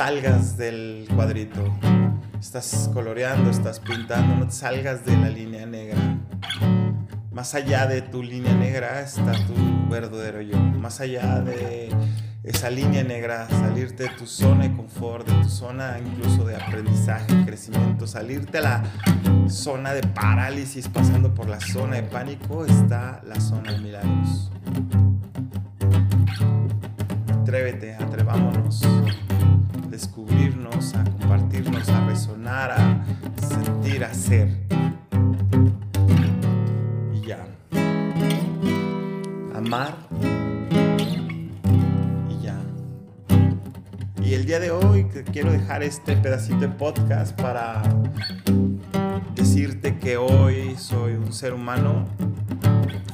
Salgas 0.00 0.56
del 0.56 1.06
cuadrito. 1.14 1.62
Estás 2.40 2.88
coloreando, 2.90 3.50
estás 3.50 3.80
pintando, 3.80 4.34
no 4.34 4.46
te 4.46 4.52
salgas 4.52 5.04
de 5.04 5.14
la 5.14 5.28
línea 5.28 5.66
negra. 5.66 6.16
Más 7.30 7.54
allá 7.54 7.86
de 7.86 8.00
tu 8.00 8.22
línea 8.22 8.54
negra 8.54 9.02
está 9.02 9.32
tu 9.46 9.90
verdadero 9.90 10.40
yo. 10.40 10.56
Más 10.56 11.02
allá 11.02 11.40
de 11.40 11.90
esa 12.44 12.70
línea 12.70 13.04
negra, 13.04 13.46
salirte 13.50 14.04
de 14.04 14.08
tu 14.16 14.26
zona 14.26 14.66
de 14.66 14.74
confort, 14.74 15.28
de 15.28 15.34
tu 15.42 15.50
zona 15.50 15.98
incluso 15.98 16.46
de 16.46 16.56
aprendizaje, 16.56 17.44
crecimiento, 17.44 18.06
salirte 18.06 18.56
a 18.56 18.62
la 18.62 18.84
zona 19.50 19.92
de 19.92 20.00
parálisis, 20.00 20.88
pasando 20.88 21.34
por 21.34 21.46
la 21.46 21.60
zona 21.60 21.96
de 21.96 22.04
pánico, 22.04 22.64
está 22.64 23.20
la 23.22 23.38
zona 23.38 23.72
de 23.72 23.80
milagros. 23.80 24.50
Atrévete, 27.42 27.96
atrevámonos 27.96 28.09
ser. 34.08 34.48
Y 37.12 37.20
ya. 37.26 37.46
Amar. 39.54 39.94
Y 42.30 42.42
ya. 42.42 42.56
Y 44.22 44.34
el 44.34 44.46
día 44.46 44.58
de 44.58 44.70
hoy 44.70 45.04
quiero 45.32 45.52
dejar 45.52 45.82
este 45.82 46.16
pedacito 46.16 46.60
de 46.60 46.68
podcast 46.68 47.38
para 47.38 47.82
decirte 49.34 49.98
que 49.98 50.16
hoy 50.16 50.76
soy 50.78 51.12
un 51.12 51.32
ser 51.32 51.52
humano, 51.52 52.06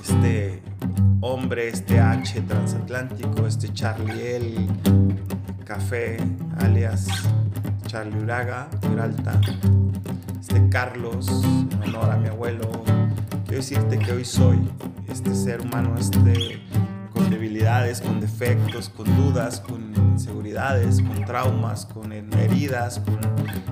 este 0.02 0.62
hombre, 1.20 1.68
este 1.68 1.98
H 1.98 2.40
transatlántico, 2.42 3.46
este 3.46 3.72
Charlie 3.72 4.36
L 4.36 4.66
Café, 5.64 6.18
alias 6.58 7.08
Charlie 7.86 8.18
Uraga, 8.18 8.68
Uralta, 8.92 9.40
este 10.40 10.68
Carlos, 10.68 11.28
en 11.70 11.82
honor 11.94 12.10
a 12.10 12.16
mi 12.16 12.28
abuelo. 12.28 12.68
Quiero 13.44 13.58
decirte 13.58 13.98
que 13.98 14.12
hoy 14.12 14.24
soy 14.24 14.58
este 15.08 15.34
ser 15.34 15.60
humano, 15.60 15.94
este 15.96 16.62
con 17.14 17.30
debilidades, 17.30 18.00
con 18.00 18.20
defectos, 18.20 18.88
con 18.88 19.06
dudas, 19.16 19.60
con 19.60 19.94
inseguridades, 20.12 21.00
con 21.00 21.24
traumas, 21.24 21.86
con 21.86 22.12
heridas, 22.12 22.98
con 22.98 23.20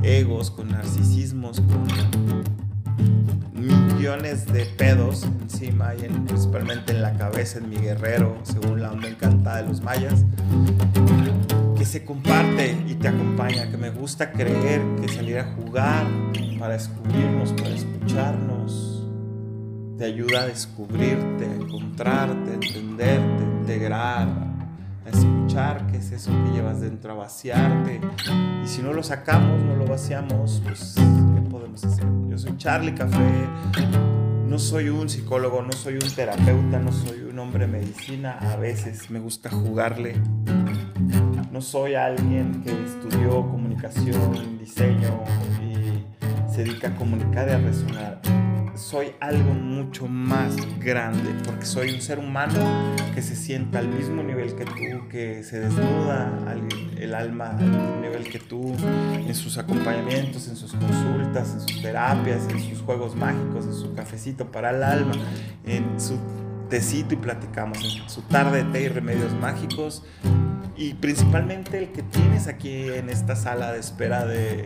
egos, 0.03 0.51
con 0.51 0.69
narcisismos, 0.71 1.61
con 1.61 2.64
millones 3.55 4.47
de 4.47 4.67
pedos 4.67 5.25
encima 5.43 5.95
y 5.95 6.05
en, 6.05 6.25
principalmente 6.25 6.93
en 6.93 7.03
la 7.03 7.15
cabeza, 7.15 7.59
en 7.59 7.71
mi 7.71 7.77
guerrero, 7.77 8.39
según 8.43 8.83
la 8.83 8.93
onda 8.93 9.09
encantada 9.09 9.63
de 9.63 9.69
los 9.69 9.83
mayas, 9.83 10.25
que 11.77 11.85
se 11.85 12.05
comparte 12.05 12.77
y 12.87 12.95
te 12.95 13.09
acompaña, 13.09 13.71
que 13.71 13.77
me 13.77 13.91
gusta 13.91 14.33
creer 14.33 14.83
que 15.01 15.09
salir 15.09 15.39
a 15.39 15.55
jugar 15.55 16.07
para 16.59 16.75
descubrirnos, 16.75 17.53
para 17.53 17.71
escucharnos, 17.71 19.07
te 19.99 20.05
ayuda 20.05 20.43
a 20.43 20.47
descubrirte, 20.47 21.45
a 21.45 21.55
encontrarte, 21.55 22.51
a 22.51 22.55
entenderte, 22.55 23.43
a 23.43 23.61
integrar, 23.61 24.29
a 25.07 25.11
escuchar 25.55 25.87
qué 25.87 25.99
es 25.99 26.11
eso 26.11 26.33
que 26.33 26.51
llevas 26.53 26.81
dentro, 26.81 27.13
a 27.13 27.15
vaciarte. 27.15 28.01
Y 28.65 28.67
si 28.67 28.83
no 28.83 28.93
lo 28.93 29.03
sacamos, 29.05 29.63
no 29.63 29.77
lo 29.77 29.87
vaciamos, 29.87 30.61
pues 30.65 30.95
¿qué 30.97 31.49
podemos 31.49 31.85
hacer? 31.85 32.05
Yo 32.29 32.37
soy 32.39 32.57
Charlie 32.57 32.95
Café, 32.95 33.47
no 34.49 34.59
soy 34.59 34.89
un 34.89 35.09
psicólogo, 35.09 35.63
no 35.63 35.73
soy 35.73 35.95
un 35.95 36.11
terapeuta, 36.11 36.81
no 36.81 36.91
soy 36.91 37.21
un 37.31 37.39
hombre 37.39 37.67
de 37.67 37.73
medicina, 37.73 38.37
a 38.41 38.57
veces 38.57 39.11
me 39.11 39.21
gusta 39.21 39.49
jugarle. 39.49 40.15
No 41.53 41.61
soy 41.61 41.95
alguien 41.95 42.63
que 42.65 42.73
estudió 42.85 43.49
comunicación, 43.49 44.59
diseño 44.59 45.23
y 45.63 46.53
se 46.53 46.65
dedica 46.65 46.89
a 46.89 46.97
comunicar 46.97 47.49
y 47.49 47.53
a 47.53 47.59
resonar 47.59 48.44
soy 48.75 49.13
algo 49.21 49.55
mucho 49.55 50.09
más 50.09 50.57
grande, 50.79 51.35
porque 51.45 51.65
soy 51.65 51.93
un 51.93 52.01
ser 52.01 52.19
humano 52.19 52.61
que 53.15 53.23
se 53.23 53.37
sienta 53.37 53.79
al 53.79 53.89
mismo 53.89 54.23
nivel 54.23 54.55
que 54.55 54.65
tú, 54.65 55.09
que 55.09 55.43
se 55.45 55.61
desnuda 55.61 56.31
el 56.99 57.15
alma 57.15 57.51
al 57.51 57.65
mismo 57.65 58.01
nivel 58.01 58.25
que 58.25 58.39
tú, 58.39 58.75
en 59.15 59.35
sus 59.35 59.59
acompañamientos, 59.59 60.49
en 60.49 60.57
sus 60.57 60.73
consultas, 60.73 61.53
en 61.55 61.61
sus 61.61 61.83
terapias, 61.83 62.49
en 62.49 62.61
sus 62.61 62.81
juegos 62.81 63.15
mágicos, 63.15 63.67
en 63.67 63.75
su 63.75 63.95
cafecito 63.95 64.51
para 64.51 64.71
el 64.71 64.83
alma, 64.83 65.13
en 65.65 66.01
su 66.01 66.19
tecito 66.69 67.15
y 67.15 67.19
platicamos, 67.19 67.79
en 67.79 68.09
su 68.09 68.23
tarde 68.23 68.65
de 68.65 68.73
té 68.73 68.83
y 68.83 68.89
remedios 68.89 69.33
mágicos. 69.35 70.05
Y 70.77 70.95
principalmente 70.95 71.79
el 71.79 71.93
que 71.93 72.03
tienes 72.03 72.49
aquí 72.49 72.89
en 72.89 73.09
esta 73.09 73.37
sala 73.37 73.73
de 73.73 73.79
espera 73.79 74.27
de, 74.27 74.65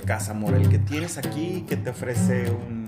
casa, 0.00 0.32
amor, 0.32 0.54
el 0.54 0.68
que 0.68 0.78
tienes 0.78 1.18
aquí, 1.18 1.64
que 1.68 1.76
te 1.76 1.90
ofrece 1.90 2.50
un, 2.50 2.86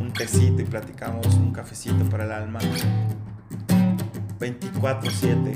un 0.00 0.12
tecito 0.12 0.62
y 0.62 0.64
platicamos 0.64 1.26
un 1.34 1.52
cafecito 1.52 2.04
para 2.08 2.24
el 2.24 2.32
alma. 2.32 2.60
24/7. 4.38 5.54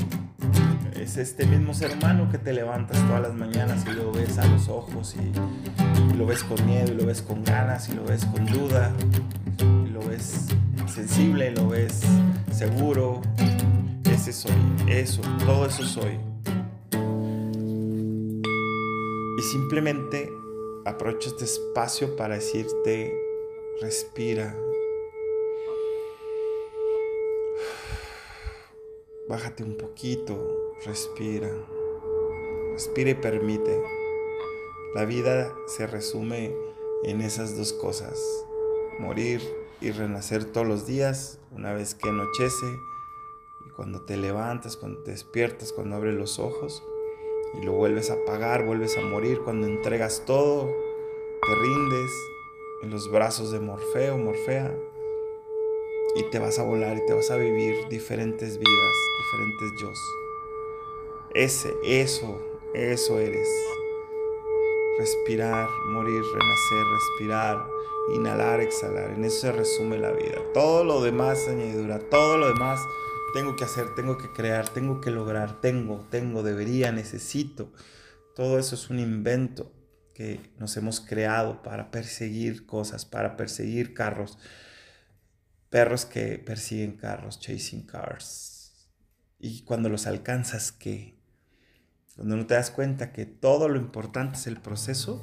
Es 1.01 1.17
este 1.17 1.47
mismo 1.47 1.75
ser 1.75 1.97
humano 1.97 2.31
que 2.31 2.39
te 2.39 2.53
levantas 2.53 2.99
todas 3.07 3.23
las 3.23 3.35
mañanas 3.35 3.85
y 3.87 3.93
lo 3.93 4.13
ves 4.13 4.39
a 4.39 4.47
los 4.47 4.69
ojos 4.69 5.17
y, 5.17 6.17
lo 6.17 6.27
ves 6.27 6.45
con 6.45 6.65
miedo 6.65 6.93
y 6.93 6.95
lo 6.95 7.07
ves 7.07 7.23
con 7.23 7.43
ganas 7.43 7.89
y 7.89 7.93
lo 7.93 8.05
ves 8.05 8.25
con 8.25 8.47
duda 8.47 8.93
y 9.59 9.89
lo 9.89 10.01
ves 10.07 10.47
sensible, 10.87 11.51
lo 11.51 11.69
ves 11.69 12.03
seguro. 12.53 13.21
Ese 14.05 14.33
soy, 14.33 14.53
eso, 14.87 15.23
todo 15.45 15.67
eso 15.67 15.85
soy. 15.85 16.19
Y 19.37 19.43
simplemente 19.43 20.31
aprovecho 20.85 21.31
este 21.31 21.45
espacio 21.45 22.17
para 22.17 22.35
decirte, 22.35 23.17
respira. 23.81 24.57
Bájate 29.29 29.63
un 29.63 29.77
poquito, 29.77 30.75
respira. 30.85 31.51
Respira 32.73 33.11
y 33.11 33.15
permite. 33.15 33.83
La 34.95 35.05
vida 35.05 35.55
se 35.67 35.87
resume 35.87 36.55
en 37.05 37.21
esas 37.21 37.57
dos 37.57 37.73
cosas. 37.73 38.21
Morir 38.99 39.41
y 39.81 39.91
renacer 39.91 40.45
todos 40.45 40.67
los 40.67 40.87
días 40.87 41.41
una 41.51 41.73
vez 41.73 41.95
que 41.95 42.09
anochece 42.09 42.67
y 43.67 43.71
cuando 43.71 44.03
te 44.03 44.17
levantas, 44.17 44.77
cuando 44.77 45.03
te 45.03 45.13
despiertas, 45.13 45.73
cuando 45.73 45.97
abres 45.97 46.15
los 46.15 46.39
ojos 46.39 46.83
y 47.59 47.65
lo 47.65 47.73
vuelves 47.73 48.11
a 48.11 48.25
pagar, 48.25 48.65
vuelves 48.65 48.97
a 48.99 49.03
morir 49.03 49.41
cuando 49.45 49.67
entregas 49.67 50.23
todo, 50.27 50.67
te 51.47 51.55
rindes 51.55 52.11
en 52.83 52.91
los 52.91 53.11
brazos 53.11 53.51
de 53.51 53.61
Morfeo, 53.61 54.19
Morfea, 54.19 54.75
y 56.17 56.23
te 56.31 56.39
vas 56.39 56.59
a 56.59 56.65
volar 56.65 56.97
y 56.97 57.07
te 57.07 57.13
vas 57.13 57.31
a 57.31 57.37
vivir 57.37 57.89
diferentes 57.89 58.59
vidas, 58.59 58.95
diferentes 59.19 59.81
yo. 59.81 59.93
Ese, 61.35 61.75
eso, 61.83 62.41
eso 62.75 63.19
eres. 63.19 63.49
Respirar, 64.99 65.69
morir, 65.89 66.23
renacer, 66.23 66.87
respirar, 66.93 67.67
inhalar, 68.15 68.61
exhalar. 68.61 69.11
En 69.11 69.25
eso 69.25 69.41
se 69.41 69.53
resume 69.53 69.99
la 69.99 70.13
vida. 70.13 70.41
Todo 70.53 70.85
lo 70.85 71.03
demás 71.03 71.49
añadidura, 71.49 71.99
todo 71.99 72.39
lo 72.39 72.49
demás 72.49 72.81
tengo 73.35 73.57
que 73.57 73.65
hacer, 73.65 73.97
tengo 73.97 74.17
que 74.17 74.33
crear, 74.33 74.69
tengo 74.69 75.01
que 75.01 75.11
lograr, 75.11 75.61
tengo, 75.61 76.07
tengo, 76.09 76.45
debería, 76.45 76.93
necesito. 76.93 77.73
Todo 78.37 78.61
eso 78.61 78.77
es 78.77 78.91
un 78.91 79.01
invento 79.01 79.73
que 80.15 80.53
nos 80.59 80.77
hemos 80.77 81.01
creado 81.01 81.61
para 81.65 81.91
perseguir 81.91 82.65
cosas, 82.65 83.05
para 83.05 83.37
perseguir 83.37 83.93
carros. 83.93 84.39
Perros 85.69 86.05
que 86.05 86.39
persiguen 86.39 86.97
carros, 86.97 87.41
chasing 87.41 87.85
cars. 87.85 88.89
Y 89.41 89.65
cuando 89.65 89.89
los 89.89 90.07
alcanzas, 90.07 90.71
¿qué? 90.71 91.21
Cuando 92.15 92.37
no 92.37 92.47
te 92.47 92.55
das 92.55 92.71
cuenta 92.71 93.13
que 93.13 93.27
todo 93.27 93.69
lo 93.69 93.81
importante 93.81 94.37
es 94.37 94.47
el 94.47 94.61
proceso, 94.61 95.21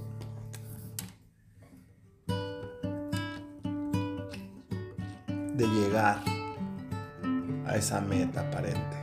de 5.56 5.68
llegar 5.68 6.31
a 7.72 7.78
esa 7.78 8.02
meta 8.02 8.42
aparente. 8.42 8.98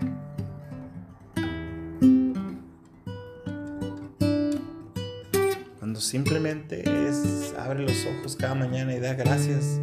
Cuando 5.78 6.00
simplemente 6.00 6.82
es 7.08 7.54
abre 7.58 7.82
los 7.82 8.06
ojos 8.06 8.36
cada 8.36 8.54
mañana 8.54 8.94
y 8.94 9.00
da 9.00 9.14
gracias 9.14 9.80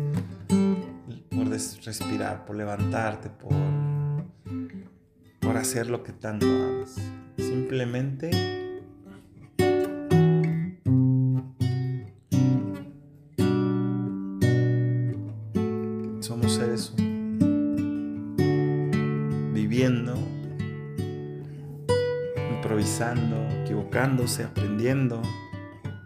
por 1.32 1.50
respirar, 1.50 2.46
por 2.46 2.56
levantarte, 2.56 3.30
por, 3.30 3.54
por 5.40 5.58
hacer 5.58 5.90
lo 5.90 6.04
que 6.04 6.12
tanto 6.12 6.46
amas. 6.46 6.96
Simplemente 7.38 8.65
aprendiendo, 24.24 25.22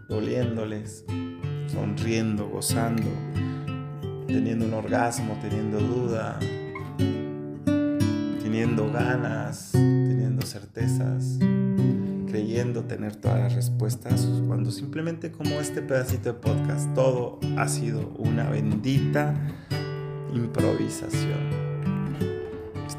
doliéndoles, 0.08 1.04
sonriendo, 1.68 2.48
gozando, 2.48 3.06
teniendo 4.26 4.64
un 4.64 4.74
orgasmo, 4.74 5.38
teniendo 5.40 5.78
duda, 5.78 6.38
teniendo 8.42 8.90
ganas, 8.90 9.70
teniendo 9.72 10.44
certezas, 10.44 11.38
creyendo 12.26 12.82
tener 12.84 13.14
todas 13.14 13.38
las 13.38 13.54
respuestas, 13.54 14.28
cuando 14.48 14.72
simplemente 14.72 15.30
como 15.30 15.60
este 15.60 15.80
pedacito 15.80 16.32
de 16.32 16.38
podcast, 16.40 16.92
todo 16.94 17.38
ha 17.58 17.68
sido 17.68 18.08
una 18.18 18.50
bendita 18.50 19.34
improvisación. 20.34 21.69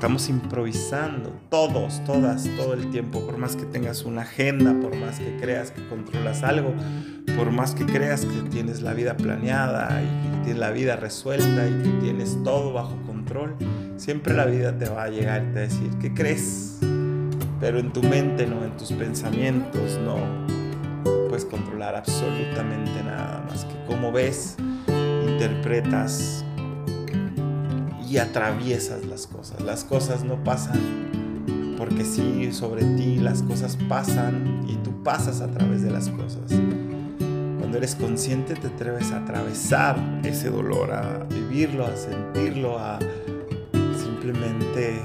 Estamos 0.02 0.30
improvisando, 0.30 1.32
todos, 1.52 2.04
todas, 2.06 2.50
todo 2.58 2.74
el 2.74 2.90
tiempo, 2.90 3.24
por 3.24 3.38
más 3.38 3.56
que 3.56 3.66
tengas 3.66 4.02
una 4.02 4.24
agenda, 4.24 4.74
por 4.82 4.96
más 4.96 5.20
que 5.20 5.38
creas 5.40 5.70
que 5.70 5.88
controlas 5.90 6.42
algo, 6.42 6.74
por 7.38 7.52
más 7.52 7.76
que 7.76 7.86
creas 7.86 8.26
que 8.26 8.50
tienes 8.50 8.82
la 8.82 8.96
vida 8.96 9.16
planeada 9.16 10.02
y 10.02 10.08
que 10.08 10.38
tienes 10.38 10.58
la 10.58 10.72
vida 10.72 10.96
resuelta 10.96 11.68
y 11.68 11.84
que 11.84 11.90
tienes 12.02 12.36
todo 12.44 12.74
bajo 12.74 13.00
control, 13.06 13.56
siempre 13.98 14.34
la 14.34 14.46
vida 14.46 14.76
te 14.76 14.90
va 14.90 15.04
a 15.04 15.10
llegar 15.10 15.44
y 15.44 15.46
te 15.50 15.54
va 15.54 15.60
a 15.60 15.68
decir, 15.68 15.92
¿qué 16.02 16.12
crees? 16.12 16.80
Pero 17.60 17.78
en 17.78 17.94
tu 17.94 18.02
mente, 18.02 18.48
no, 18.48 18.66
en 18.66 18.76
tus 18.78 18.92
pensamientos, 18.94 20.00
no 20.04 20.18
puedes 21.30 21.46
controlar 21.46 21.96
absolutamente 21.96 23.04
nada 23.04 23.46
más 23.48 23.66
que 23.66 23.76
cómo 23.86 24.12
ves, 24.12 24.58
interpretas, 25.28 26.44
y 28.12 28.18
atraviesas 28.18 29.06
las 29.06 29.26
cosas. 29.26 29.62
Las 29.62 29.86
cosas 29.86 30.26
no 30.26 30.44
pasan 30.44 30.80
porque 31.78 32.04
sí 32.04 32.52
sobre 32.52 32.84
ti, 32.84 33.16
las 33.16 33.42
cosas 33.42 33.78
pasan 33.88 34.66
y 34.68 34.76
tú 34.76 34.92
pasas 35.02 35.40
a 35.40 35.48
través 35.48 35.82
de 35.82 35.92
las 35.92 36.10
cosas. 36.10 36.44
Cuando 37.58 37.78
eres 37.78 37.96
consciente 37.96 38.56
te 38.56 38.68
atreves 38.68 39.14
a 39.14 39.18
atravesar 39.18 39.98
ese 40.24 40.50
dolor, 40.50 40.92
a 40.92 41.24
vivirlo, 41.24 41.86
a 41.86 41.96
sentirlo, 41.96 42.78
a 42.78 43.00
simplemente 43.98 45.00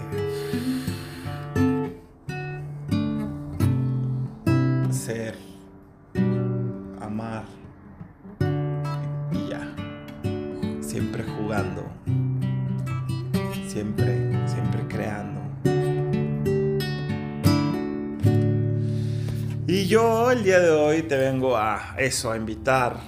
eso, 21.99 22.31
a 22.31 22.37
invitar 22.37 23.01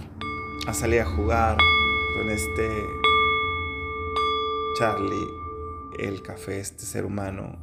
a 0.67 0.75
salir 0.75 1.01
a 1.01 1.07
jugar 1.07 1.57
con 2.17 2.31
este 2.31 2.69
Charlie, 4.79 5.29
el 5.99 6.23
café, 6.23 6.61
este 6.61 6.85
ser 6.85 7.05
humano 7.05 7.59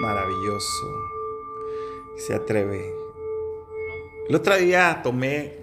maravilloso, 0.00 1.08
se 2.16 2.34
atreve. 2.34 2.94
El 4.28 4.34
otro 4.34 4.56
día 4.56 5.00
tomé 5.02 5.56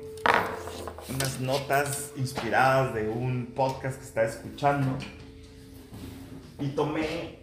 unas 1.14 1.40
notas 1.40 2.12
inspiradas 2.18 2.94
de 2.94 3.08
un 3.08 3.54
podcast 3.56 4.00
que 4.00 4.06
estaba 4.06 4.28
escuchando 4.28 4.98
y 6.60 6.68
tomé 6.70 7.40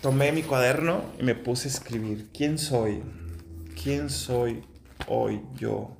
tomé 0.00 0.32
mi 0.32 0.42
cuaderno 0.42 1.02
y 1.18 1.24
me 1.24 1.34
puse 1.34 1.68
a 1.68 1.72
escribir 1.72 2.28
quién 2.32 2.58
soy, 2.58 3.02
quién 3.82 4.08
soy 4.08 4.64
hoy 5.08 5.42
yo. 5.56 5.96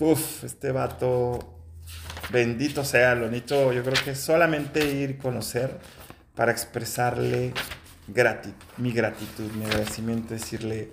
Uf, 0.00 0.44
este 0.44 0.72
vato, 0.72 1.38
bendito 2.32 2.84
sea, 2.84 3.14
lo 3.14 3.26
bonito, 3.26 3.72
yo 3.72 3.82
creo 3.82 4.02
que 4.04 4.14
solamente 4.14 4.92
ir 4.92 5.18
conocer 5.18 5.78
para 6.34 6.50
expresarle 6.50 7.52
mi 8.76 8.92
gratitud, 8.92 9.50
mi 9.52 9.64
agradecimiento, 9.64 10.34
decirle, 10.34 10.90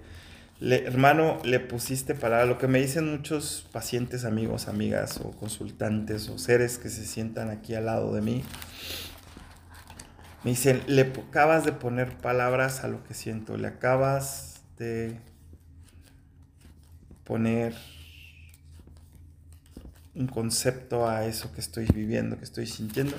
hermano, 0.61 1.39
le 1.43 1.59
pusiste 1.59 2.13
para 2.13 2.45
lo 2.45 2.57
que 2.57 2.67
me 2.67 2.79
dicen 2.79 3.09
muchos 3.09 3.67
pacientes, 3.71 4.23
amigos, 4.25 4.67
amigas 4.67 5.19
o 5.23 5.31
consultantes 5.31 6.29
o 6.29 6.37
seres 6.37 6.77
que 6.77 6.89
se 6.89 7.05
sientan 7.05 7.49
aquí 7.49 7.73
al 7.73 7.87
lado 7.87 8.13
de 8.13 8.21
mí. 8.21 8.43
Me 10.43 10.51
dicen, 10.51 10.81
le 10.87 11.01
acabas 11.01 11.65
de 11.65 11.71
poner 11.71 12.17
palabras 12.17 12.83
a 12.83 12.87
lo 12.87 13.03
que 13.03 13.13
siento, 13.13 13.57
le 13.57 13.67
acabas 13.67 14.61
de 14.77 15.19
poner 17.31 17.73
un 20.15 20.27
concepto 20.27 21.07
a 21.07 21.23
eso 21.23 21.53
que 21.53 21.61
estoy 21.61 21.85
viviendo, 21.85 22.37
que 22.37 22.43
estoy 22.43 22.67
sintiendo. 22.67 23.15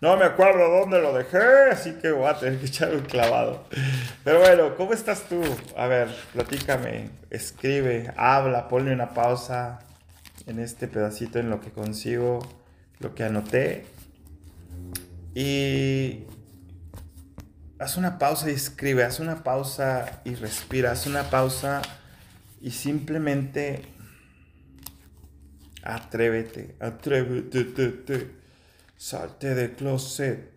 No 0.00 0.16
me 0.16 0.24
acuerdo 0.24 0.70
dónde 0.70 0.98
lo 0.98 1.12
dejé, 1.12 1.70
así 1.70 1.92
que 2.00 2.10
voy 2.10 2.26
a 2.26 2.38
tener 2.38 2.58
que 2.58 2.64
echar 2.64 2.94
un 2.94 3.02
clavado. 3.02 3.66
Pero 4.24 4.38
bueno, 4.40 4.76
¿cómo 4.78 4.94
estás 4.94 5.24
tú? 5.24 5.42
A 5.76 5.88
ver, 5.88 6.08
platícame, 6.32 7.10
escribe, 7.28 8.10
habla, 8.16 8.66
ponle 8.66 8.94
una 8.94 9.12
pausa 9.12 9.80
en 10.46 10.58
este 10.58 10.88
pedacito 10.88 11.38
en 11.38 11.50
lo 11.50 11.60
que 11.60 11.70
consigo, 11.70 12.38
lo 12.98 13.14
que 13.14 13.24
anoté. 13.24 13.84
Y 15.34 16.24
haz 17.78 17.98
una 17.98 18.18
pausa 18.18 18.50
y 18.50 18.54
escribe, 18.54 19.04
haz 19.04 19.20
una 19.20 19.44
pausa 19.44 20.22
y 20.24 20.34
respira, 20.34 20.92
haz 20.92 21.06
una 21.06 21.24
pausa 21.24 21.82
y 22.60 22.70
simplemente 22.70 23.82
atrévete, 25.82 26.76
atrévete, 26.78 27.64
te, 27.64 28.30
salte 28.96 29.54
de 29.54 29.74
closet, 29.74 30.50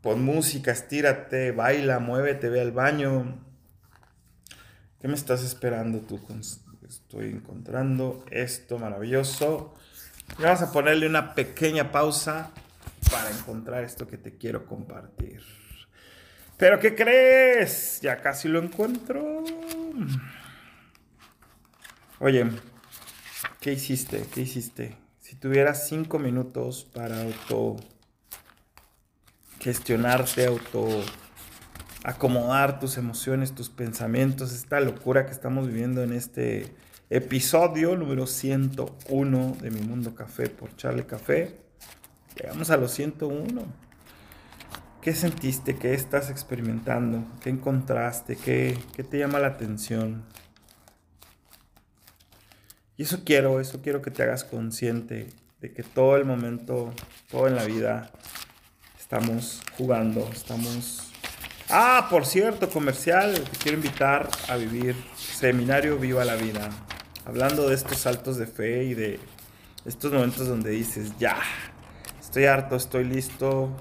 pon 0.00 0.22
música, 0.22 0.70
estírate, 0.70 1.50
baila, 1.50 1.98
muévete, 1.98 2.48
ve 2.48 2.60
al 2.60 2.72
baño. 2.72 3.44
¿Qué 5.00 5.08
me 5.08 5.14
estás 5.14 5.42
esperando 5.42 6.00
tú? 6.00 6.20
Estoy 6.88 7.30
encontrando 7.30 8.24
esto 8.30 8.78
maravilloso. 8.78 9.74
Y 10.38 10.42
vamos 10.42 10.62
a 10.62 10.72
ponerle 10.72 11.06
una 11.06 11.34
pequeña 11.34 11.90
pausa 11.90 12.50
para 13.10 13.30
encontrar 13.30 13.84
esto 13.84 14.06
que 14.06 14.18
te 14.18 14.36
quiero 14.36 14.66
compartir. 14.66 15.42
Pero 16.56 16.78
¿qué 16.80 16.94
crees? 16.94 18.00
Ya 18.02 18.20
casi 18.20 18.48
lo 18.48 18.60
encuentro. 18.60 19.44
Oye, 22.20 22.46
¿qué 23.60 23.74
hiciste? 23.74 24.26
¿Qué 24.34 24.40
hiciste? 24.40 24.96
Si 25.20 25.36
tuvieras 25.36 25.86
cinco 25.86 26.18
minutos 26.18 26.84
para 26.92 27.22
auto 27.22 27.76
gestionarte, 29.60 30.46
auto 30.46 30.88
acomodar 32.02 32.80
tus 32.80 32.98
emociones, 32.98 33.54
tus 33.54 33.68
pensamientos, 33.70 34.52
esta 34.52 34.80
locura 34.80 35.26
que 35.26 35.30
estamos 35.30 35.68
viviendo 35.68 36.02
en 36.02 36.12
este 36.12 36.74
episodio 37.08 37.94
número 37.94 38.26
101 38.26 39.56
de 39.60 39.70
Mi 39.70 39.80
Mundo 39.82 40.16
Café 40.16 40.48
por 40.48 40.74
Charlie 40.74 41.06
Café. 41.06 41.56
Llegamos 42.34 42.70
a 42.70 42.76
los 42.78 42.90
101. 42.90 43.62
¿Qué 45.00 45.14
sentiste? 45.14 45.76
¿Qué 45.76 45.94
estás 45.94 46.30
experimentando? 46.30 47.24
¿Qué 47.40 47.50
encontraste? 47.50 48.34
¿Qué, 48.34 48.76
qué 48.96 49.04
te 49.04 49.20
llama 49.20 49.38
la 49.38 49.46
atención? 49.46 50.24
Y 52.98 53.04
eso 53.04 53.20
quiero, 53.24 53.60
eso 53.60 53.80
quiero 53.80 54.02
que 54.02 54.10
te 54.10 54.24
hagas 54.24 54.42
consciente 54.42 55.28
de 55.60 55.72
que 55.72 55.84
todo 55.84 56.16
el 56.16 56.24
momento, 56.24 56.92
todo 57.30 57.46
en 57.46 57.54
la 57.54 57.64
vida, 57.64 58.10
estamos 58.98 59.62
jugando, 59.76 60.28
estamos... 60.32 61.12
Ah, 61.70 62.08
por 62.10 62.26
cierto, 62.26 62.68
comercial, 62.68 63.34
te 63.34 63.58
quiero 63.58 63.76
invitar 63.76 64.28
a 64.48 64.56
vivir 64.56 64.96
Seminario 65.16 65.96
Viva 65.96 66.24
la 66.24 66.34
Vida. 66.34 66.70
Hablando 67.24 67.68
de 67.68 67.76
estos 67.76 67.98
saltos 67.98 68.36
de 68.36 68.48
fe 68.48 68.82
y 68.82 68.94
de 68.94 69.20
estos 69.84 70.12
momentos 70.12 70.48
donde 70.48 70.70
dices, 70.70 71.12
ya, 71.20 71.38
estoy 72.18 72.46
harto, 72.46 72.74
estoy 72.74 73.04
listo, 73.04 73.76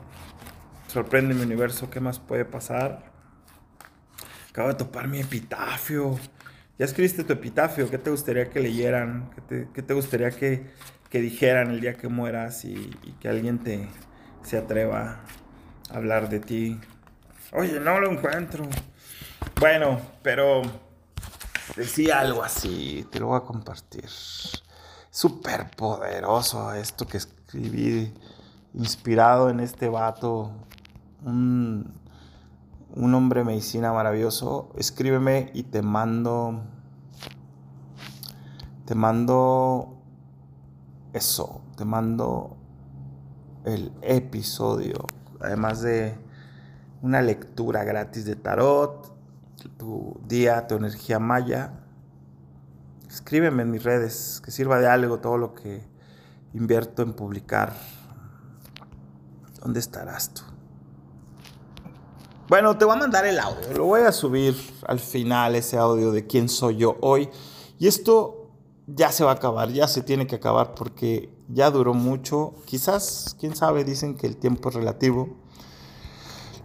sorprende 0.88 1.34
mi 1.34 1.42
universo, 1.42 1.90
¿qué 1.90 2.00
más 2.00 2.20
puede 2.20 2.46
pasar? 2.46 3.12
Acabo 4.52 4.68
de 4.68 4.76
topar 4.76 5.08
mi 5.08 5.22
epitafio. 5.22 6.20
Ya 6.78 6.86
escribiste 6.86 7.24
tu 7.24 7.34
epitafio, 7.34 7.90
¿qué 7.90 7.98
te 7.98 8.12
gustaría 8.12 8.52
que 8.52 8.60
leyeran? 8.60 9.32
¿Qué 9.74 9.82
te, 9.82 9.94
gustaría 9.96 10.30
que, 10.30 10.70
dijeran 11.12 11.72
el 11.72 11.82
día 11.82 11.96
que 11.96 12.08
mueras 12.08 12.66
y, 12.66 12.92
que 13.20 13.28
alguien 13.28 13.58
te 13.58 13.90
se 14.44 14.60
atreva 14.60 15.24
a 15.90 15.96
hablar 15.96 16.30
de 16.30 16.40
ti? 16.40 16.80
Oye, 17.52 17.80
no 17.80 18.00
lo 18.00 18.12
encuentro. 18.12 18.70
Bueno, 19.60 20.00
pero 20.22 20.62
decía 21.76 22.20
algo 22.20 22.44
así, 22.44 23.08
te 23.12 23.20
lo 23.20 23.28
voy 23.28 23.38
a 23.38 23.42
compartir. 23.42 24.08
Súper 25.10 25.72
poderoso 25.72 26.76
esto 26.76 27.08
que 27.08 27.18
escribí, 27.18 28.14
inspirado 28.76 29.50
en 29.50 29.62
este 29.62 29.90
vato, 29.90 30.52
un 31.24 31.92
un 32.96 33.14
hombre 33.14 33.44
medicina 33.44 33.94
maravilloso, 33.94 34.70
escríbeme 34.78 35.52
y 35.54 35.64
te 35.64 35.82
mando, 35.82 36.62
te 38.86 38.96
mando 38.96 39.98
eso, 41.14 41.62
te 41.76 41.86
mando 41.86 42.58
el 43.66 43.92
episodio, 44.02 45.06
además 45.40 45.82
de 45.82 46.18
una 47.02 47.22
lectura 47.22 47.84
gratis 47.84 48.26
de 48.26 48.36
tarot, 48.36 49.16
tu 49.78 50.20
día, 50.28 50.68
tu 50.68 50.76
energía 50.76 51.20
maya. 51.20 51.74
Escríbeme 53.10 53.64
en 53.64 53.72
mis 53.72 53.84
redes, 53.84 54.42
que 54.44 54.52
sirva 54.52 54.80
de 54.80 54.88
algo 54.88 55.20
todo 55.20 55.38
lo 55.38 55.54
que 55.54 55.88
invierto 56.54 57.04
en 57.04 57.14
publicar. 57.14 57.74
¿Dónde 59.62 59.80
estarás 59.80 60.34
tú? 60.34 60.57
Bueno, 62.50 62.78
te 62.78 62.86
voy 62.86 62.96
a 62.96 63.00
mandar 63.00 63.26
el 63.26 63.40
audio. 63.40 63.74
Lo 63.76 63.84
voy 63.84 64.02
a 64.02 64.12
subir 64.14 64.56
al 64.86 65.00
final, 65.00 65.56
ese 65.56 65.76
audio 65.78 66.14
de 66.14 66.28
quién 66.28 66.48
soy 66.48 66.78
yo 66.78 66.96
hoy. 67.02 67.28
Y 67.78 67.88
esto 67.88 68.54
ya 68.88 69.12
se 69.12 69.26
va 69.26 69.32
a 69.32 69.34
acabar, 69.34 69.70
ya 69.70 69.86
se 69.90 70.02
tiene 70.02 70.28
que 70.28 70.36
acabar 70.36 70.74
porque 70.74 71.30
ya 71.50 71.70
duró 71.72 71.94
mucho. 71.94 72.54
Quizás, 72.66 73.36
quién 73.38 73.54
sabe, 73.54 73.84
dicen 73.84 74.16
que 74.16 74.28
el 74.28 74.38
tiempo 74.38 74.70
es 74.70 74.76
relativo. 74.76 75.36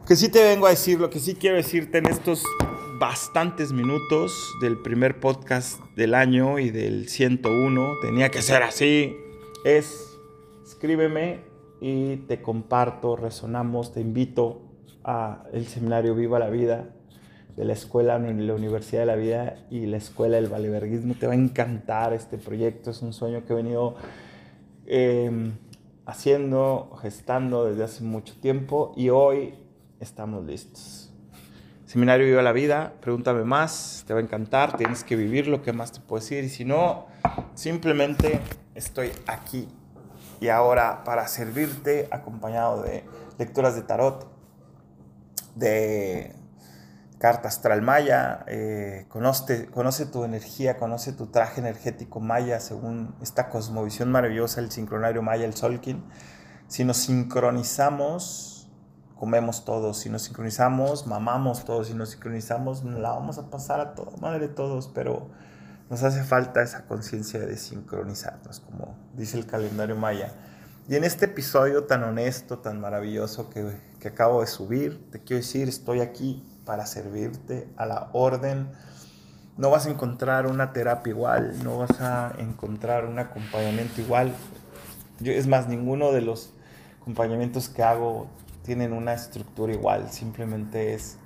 Que 0.06 0.14
sí 0.14 0.28
te 0.28 0.44
vengo 0.44 0.66
a 0.66 0.70
decir, 0.70 1.00
lo 1.00 1.10
que 1.10 1.18
sí 1.18 1.34
quiero 1.34 1.56
decirte 1.56 1.98
en 1.98 2.06
estos 2.06 2.44
bastantes 3.00 3.72
minutos 3.72 4.32
del 4.60 4.80
primer 4.80 5.18
podcast 5.18 5.80
del 5.96 6.14
año 6.14 6.60
y 6.60 6.70
del 6.70 7.08
101, 7.08 7.94
tenía 8.00 8.30
que 8.30 8.40
ser 8.40 8.62
así, 8.62 9.16
es 9.64 10.16
escríbeme 10.64 11.40
y 11.80 12.18
te 12.28 12.40
comparto, 12.40 13.16
resonamos, 13.16 13.92
te 13.92 14.00
invito 14.00 14.61
a 15.04 15.44
el 15.52 15.66
seminario 15.66 16.14
Viva 16.14 16.38
la 16.38 16.50
Vida 16.50 16.86
de 17.56 17.64
la 17.64 17.72
Escuela 17.74 18.18
la 18.18 18.54
Universidad 18.54 19.02
de 19.02 19.06
la 19.06 19.16
Vida 19.16 19.56
y 19.70 19.86
la 19.86 19.98
Escuela 19.98 20.36
del 20.36 20.48
Valeverguismo. 20.48 21.14
Te 21.14 21.26
va 21.26 21.32
a 21.32 21.36
encantar 21.36 22.12
este 22.12 22.38
proyecto, 22.38 22.90
es 22.90 23.02
un 23.02 23.12
sueño 23.12 23.44
que 23.44 23.52
he 23.52 23.56
venido 23.56 23.94
em, 24.86 25.52
haciendo, 26.06 26.96
gestando 27.02 27.64
desde 27.66 27.84
hace 27.84 28.04
mucho 28.04 28.34
tiempo 28.40 28.92
y 28.96 29.10
hoy 29.10 29.54
estamos 30.00 30.44
listos. 30.44 31.12
Seminario 31.84 32.26
Viva 32.26 32.40
la 32.40 32.52
Vida, 32.52 32.94
pregúntame 33.02 33.44
más, 33.44 34.04
te 34.06 34.14
va 34.14 34.20
a 34.20 34.22
encantar, 34.22 34.78
tienes 34.78 35.04
que 35.04 35.14
vivir 35.14 35.46
lo 35.46 35.62
que 35.62 35.74
más 35.74 35.92
te 35.92 36.00
puedo 36.00 36.22
decir 36.22 36.42
y 36.42 36.48
si 36.48 36.64
no, 36.64 37.06
simplemente 37.54 38.40
estoy 38.74 39.10
aquí 39.26 39.68
y 40.40 40.48
ahora 40.48 41.04
para 41.04 41.28
servirte 41.28 42.08
acompañado 42.10 42.82
de 42.82 43.04
lecturas 43.38 43.76
de 43.76 43.82
tarot, 43.82 44.31
de 45.54 46.34
carta 47.18 47.48
astral 47.48 47.82
maya, 47.82 48.44
eh, 48.48 49.06
conoce, 49.08 49.66
conoce 49.66 50.06
tu 50.06 50.24
energía, 50.24 50.76
conoce 50.76 51.12
tu 51.12 51.26
traje 51.28 51.60
energético 51.60 52.18
maya 52.18 52.58
según 52.58 53.14
esta 53.22 53.48
cosmovisión 53.48 54.10
maravillosa, 54.10 54.60
el 54.60 54.72
sincronario 54.72 55.22
maya, 55.22 55.44
el 55.44 55.54
Solkin. 55.54 56.02
Si 56.66 56.84
nos 56.84 56.96
sincronizamos, 56.96 58.52
comemos 59.22 59.64
todos. 59.64 59.98
Si 59.98 60.08
nos 60.08 60.22
sincronizamos, 60.22 61.06
mamamos 61.06 61.64
todos. 61.64 61.86
Si 61.86 61.94
nos 61.94 62.10
sincronizamos, 62.10 62.82
la 62.82 63.10
vamos 63.10 63.38
a 63.38 63.50
pasar 63.50 63.78
a 63.78 63.94
toda 63.94 64.16
madre 64.20 64.48
todos, 64.48 64.90
pero 64.92 65.28
nos 65.90 66.02
hace 66.02 66.24
falta 66.24 66.60
esa 66.60 66.86
conciencia 66.86 67.38
de 67.38 67.56
sincronizarnos, 67.56 68.58
como 68.58 68.96
dice 69.14 69.38
el 69.38 69.46
calendario 69.46 69.94
maya. 69.94 70.32
Y 70.88 70.96
en 70.96 71.04
este 71.04 71.26
episodio 71.26 71.84
tan 71.84 72.02
honesto, 72.02 72.58
tan 72.58 72.80
maravilloso 72.80 73.48
que, 73.48 73.78
que 74.02 74.08
acabo 74.08 74.40
de 74.40 74.48
subir, 74.48 75.08
te 75.12 75.20
quiero 75.20 75.36
decir, 75.36 75.68
estoy 75.68 76.00
aquí 76.00 76.42
para 76.64 76.86
servirte 76.86 77.68
a 77.76 77.86
la 77.86 78.10
orden. 78.12 78.68
No 79.56 79.70
vas 79.70 79.86
a 79.86 79.90
encontrar 79.90 80.48
una 80.48 80.72
terapia 80.72 81.12
igual, 81.12 81.62
no 81.62 81.78
vas 81.78 82.00
a 82.00 82.34
encontrar 82.38 83.06
un 83.06 83.20
acompañamiento 83.20 84.00
igual. 84.00 84.34
Es 85.24 85.46
más, 85.46 85.68
ninguno 85.68 86.10
de 86.10 86.20
los 86.20 86.52
acompañamientos 87.00 87.68
que 87.68 87.84
hago 87.84 88.26
tienen 88.64 88.92
una 88.92 89.14
estructura 89.14 89.72
igual. 89.72 90.10
Simplemente 90.10 90.94
es 90.94 91.16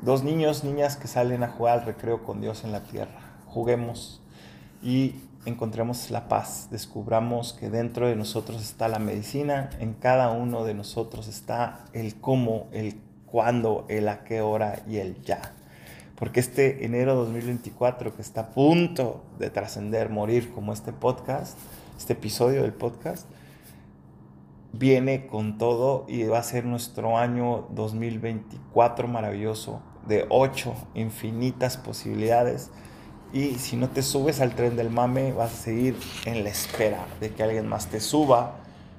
dos 0.00 0.24
niños, 0.24 0.64
niñas 0.64 0.96
que 0.96 1.08
salen 1.08 1.42
a 1.42 1.48
jugar 1.48 1.80
al 1.80 1.84
recreo 1.84 2.22
con 2.24 2.40
Dios 2.40 2.64
en 2.64 2.72
la 2.72 2.82
tierra. 2.84 3.20
Juguemos 3.46 4.22
y 4.82 5.16
encontremos 5.44 6.10
la 6.10 6.28
paz, 6.28 6.68
descubramos 6.70 7.52
que 7.52 7.68
dentro 7.68 8.06
de 8.06 8.16
nosotros 8.16 8.62
está 8.62 8.88
la 8.88 8.98
medicina, 8.98 9.70
en 9.80 9.94
cada 9.94 10.30
uno 10.30 10.64
de 10.64 10.74
nosotros 10.74 11.28
está 11.28 11.84
el 11.92 12.16
cómo, 12.16 12.68
el 12.72 12.96
cuándo, 13.26 13.84
el 13.88 14.08
a 14.08 14.24
qué 14.24 14.40
hora 14.40 14.82
y 14.88 14.98
el 14.98 15.20
ya. 15.22 15.54
Porque 16.16 16.38
este 16.38 16.84
enero 16.84 17.16
2024 17.16 18.14
que 18.14 18.22
está 18.22 18.42
a 18.42 18.48
punto 18.50 19.24
de 19.38 19.50
trascender, 19.50 20.08
morir 20.10 20.52
como 20.52 20.72
este 20.72 20.92
podcast, 20.92 21.58
este 21.98 22.12
episodio 22.12 22.62
del 22.62 22.72
podcast, 22.72 23.26
viene 24.72 25.26
con 25.26 25.58
todo 25.58 26.06
y 26.08 26.22
va 26.24 26.38
a 26.38 26.42
ser 26.44 26.64
nuestro 26.64 27.18
año 27.18 27.66
2024 27.70 29.08
maravilloso, 29.08 29.82
de 30.06 30.26
ocho 30.28 30.74
infinitas 30.94 31.76
posibilidades 31.76 32.70
y 33.32 33.54
si 33.58 33.76
no 33.76 33.88
te 33.88 34.02
subes 34.02 34.40
al 34.40 34.54
tren 34.54 34.76
del 34.76 34.90
mame, 34.90 35.32
vas 35.32 35.52
a 35.52 35.56
seguir 35.56 35.96
en 36.26 36.44
la 36.44 36.50
espera 36.50 37.06
de 37.18 37.30
que 37.30 37.42
alguien 37.42 37.66
más 37.66 37.86
te 37.86 37.98
suba 37.98 38.56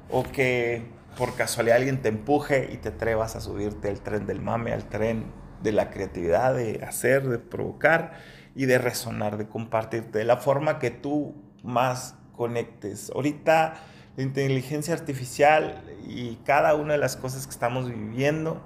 o 0.10 0.24
que 0.24 0.84
por 1.18 1.36
casualidad 1.36 1.78
alguien 1.78 2.02
te 2.02 2.10
empuje 2.10 2.70
y 2.74 2.78
te 2.78 2.90
atrevas 2.90 3.36
a 3.36 3.42
subirte 3.42 3.90
al 3.90 4.02
tren 4.02 4.26
del 4.26 4.42
mame, 4.42 4.74
al 4.74 4.86
tren 4.86 5.26
de 5.62 5.72
la 5.72 5.92
creatividad, 5.92 6.56
de 6.56 6.84
hacer, 6.84 7.28
de 7.30 7.38
provocar 7.38 8.14
y 8.56 8.66
de 8.66 8.80
resonar, 8.80 9.38
de 9.38 9.48
compartirte 9.48 10.18
de 10.18 10.26
la 10.26 10.38
forma 10.38 10.80
que 10.80 10.90
tú 10.90 11.36
más 11.64 12.16
conectes. 12.36 13.12
Ahorita 13.14 13.76
la 14.18 14.24
inteligencia 14.24 14.96
artificial 14.96 15.84
y 16.08 16.38
cada 16.38 16.74
una 16.74 16.94
de 16.94 17.00
las 17.00 17.16
cosas 17.16 17.46
que 17.46 17.52
estamos 17.52 17.88
viviendo, 17.88 18.62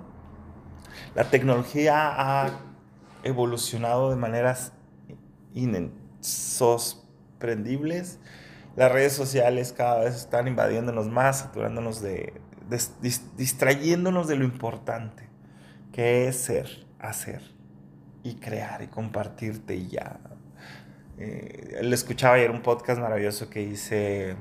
la 1.14 1.30
tecnología 1.30 2.10
ha 2.16 2.52
evolucionado 3.24 4.10
de 4.10 4.16
maneras 4.16 4.72
insosprendibles. 5.58 8.20
Las 8.76 8.92
redes 8.92 9.14
sociales 9.14 9.74
cada 9.74 10.04
vez 10.04 10.16
están 10.16 10.48
invadiéndonos 10.48 11.08
más, 11.08 11.40
saturándonos 11.40 12.02
de, 12.02 12.34
distrayéndonos 13.38 14.28
de 14.28 14.36
lo 14.36 14.46
importante, 14.46 15.28
que 15.92 16.28
es 16.28 16.36
ser, 16.38 16.86
hacer 17.00 17.42
y 18.24 18.36
crear 18.36 18.84
y 18.84 18.88
compartirte 18.88 19.76
y 19.76 19.88
ya. 19.88 20.20
Eh, 21.18 21.80
le 21.82 21.96
escuchaba 21.96 22.36
ayer 22.36 22.52
un 22.52 22.62
podcast 22.62 23.02
maravilloso 23.02 23.50
que 23.50 23.66
dice 23.66 24.36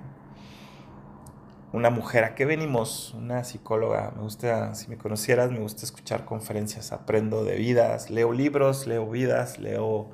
una 1.73 1.91
mujer, 1.91 2.25
¿a 2.25 2.35
qué 2.35 2.45
venimos? 2.45 3.15
Una 3.15 3.45
psicóloga, 3.45 4.13
me 4.17 4.23
gusta, 4.23 4.75
si 4.75 4.89
me 4.89 4.97
conocieras, 4.97 5.51
me 5.51 5.59
gusta 5.59 5.85
escuchar 5.85 6.25
conferencias, 6.25 6.93
aprendo 6.93 7.45
de 7.45 7.57
vidas, 7.57 8.11
leo 8.11 8.33
libros, 8.33 8.87
leo 8.87 9.09
vidas, 9.09 9.59
leo 9.59 10.11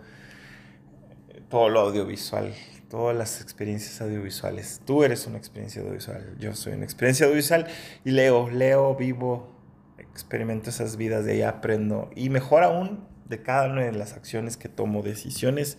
todo 1.52 1.68
lo 1.68 1.80
audiovisual, 1.80 2.54
todas 2.88 3.14
las 3.14 3.42
experiencias 3.42 4.00
audiovisuales. 4.00 4.80
Tú 4.86 5.04
eres 5.04 5.26
una 5.26 5.36
experiencia 5.36 5.82
audiovisual, 5.82 6.34
yo 6.38 6.54
soy 6.54 6.72
una 6.72 6.84
experiencia 6.84 7.26
audiovisual 7.26 7.66
y 8.06 8.12
leo, 8.12 8.48
leo, 8.48 8.94
vivo, 8.94 9.54
experimento 9.98 10.70
esas 10.70 10.96
vidas, 10.96 11.26
de 11.26 11.32
ahí 11.32 11.42
aprendo 11.42 12.08
y 12.16 12.30
mejor 12.30 12.62
aún 12.62 13.06
de 13.26 13.42
cada 13.42 13.66
una 13.66 13.82
de 13.82 13.92
las 13.92 14.14
acciones 14.14 14.56
que 14.56 14.70
tomo, 14.70 15.02
decisiones, 15.02 15.76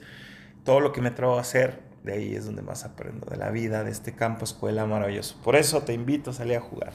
todo 0.63 0.79
lo 0.79 0.91
que 0.93 1.01
me 1.01 1.09
atrevo 1.09 1.39
a 1.39 1.41
hacer, 1.41 1.81
de 2.03 2.13
ahí 2.13 2.35
es 2.35 2.45
donde 2.45 2.61
más 2.61 2.85
aprendo, 2.85 3.25
de 3.25 3.37
la 3.37 3.49
vida, 3.49 3.83
de 3.83 3.89
este 3.89 4.13
campo 4.13 4.45
escuela 4.45 4.85
maravilloso. 4.85 5.41
Por 5.43 5.55
eso 5.55 5.81
te 5.81 5.93
invito 5.93 6.29
a 6.29 6.33
salir 6.33 6.57
a 6.57 6.61
jugar. 6.61 6.93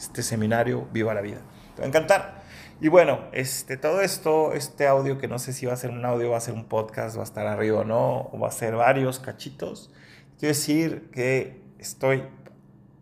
Este 0.00 0.24
seminario, 0.24 0.88
viva 0.92 1.14
la 1.14 1.20
vida. 1.20 1.42
Te 1.76 1.82
va 1.82 1.84
a 1.84 1.88
encantar. 1.88 2.39
Y 2.82 2.88
bueno, 2.88 3.20
este, 3.32 3.76
todo 3.76 4.00
esto, 4.00 4.54
este 4.54 4.86
audio, 4.86 5.18
que 5.18 5.28
no 5.28 5.38
sé 5.38 5.52
si 5.52 5.66
va 5.66 5.74
a 5.74 5.76
ser 5.76 5.90
un 5.90 6.02
audio, 6.06 6.30
va 6.30 6.38
a 6.38 6.40
ser 6.40 6.54
un 6.54 6.64
podcast, 6.64 7.14
va 7.14 7.20
a 7.20 7.24
estar 7.24 7.46
arriba 7.46 7.80
o 7.80 7.84
no, 7.84 8.30
o 8.32 8.38
va 8.38 8.48
a 8.48 8.52
ser 8.52 8.74
varios 8.74 9.18
cachitos. 9.18 9.90
Quiero 10.38 10.54
decir 10.54 11.10
que 11.12 11.60
estoy 11.78 12.22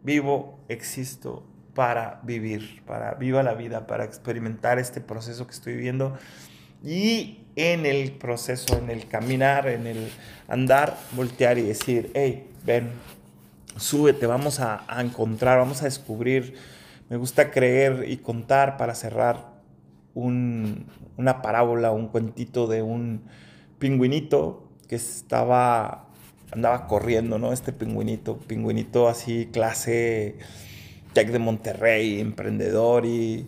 vivo, 0.02 0.58
existo 0.68 1.46
para 1.74 2.18
vivir, 2.24 2.82
para 2.86 3.14
viva 3.14 3.44
la 3.44 3.54
vida, 3.54 3.86
para 3.86 4.02
experimentar 4.02 4.80
este 4.80 5.00
proceso 5.00 5.46
que 5.46 5.52
estoy 5.52 5.74
viviendo. 5.74 6.18
Y 6.82 7.46
en 7.54 7.86
el 7.86 8.10
proceso, 8.10 8.76
en 8.78 8.90
el 8.90 9.06
caminar, 9.06 9.68
en 9.68 9.86
el 9.86 10.10
andar, 10.48 10.96
voltear 11.12 11.56
y 11.56 11.62
decir, 11.62 12.10
hey, 12.14 12.50
ven, 12.64 12.90
súbete, 13.76 14.26
vamos 14.26 14.58
a, 14.58 14.82
a 14.88 15.00
encontrar, 15.00 15.58
vamos 15.58 15.82
a 15.82 15.84
descubrir. 15.84 16.56
Me 17.08 17.16
gusta 17.16 17.52
creer 17.52 18.06
y 18.08 18.16
contar 18.16 18.76
para 18.76 18.96
cerrar 18.96 19.57
una 20.26 21.42
parábola, 21.42 21.92
un 21.92 22.08
cuentito 22.08 22.66
de 22.66 22.82
un 22.82 23.22
pingüinito 23.78 24.64
que 24.88 24.96
estaba, 24.96 26.08
andaba 26.50 26.86
corriendo, 26.86 27.38
¿no? 27.38 27.52
Este 27.52 27.72
pingüinito, 27.72 28.38
pingüinito 28.38 29.08
así, 29.08 29.46
clase 29.52 30.36
Tech 31.12 31.30
de 31.30 31.38
Monterrey, 31.38 32.20
emprendedor 32.20 33.06
y 33.06 33.46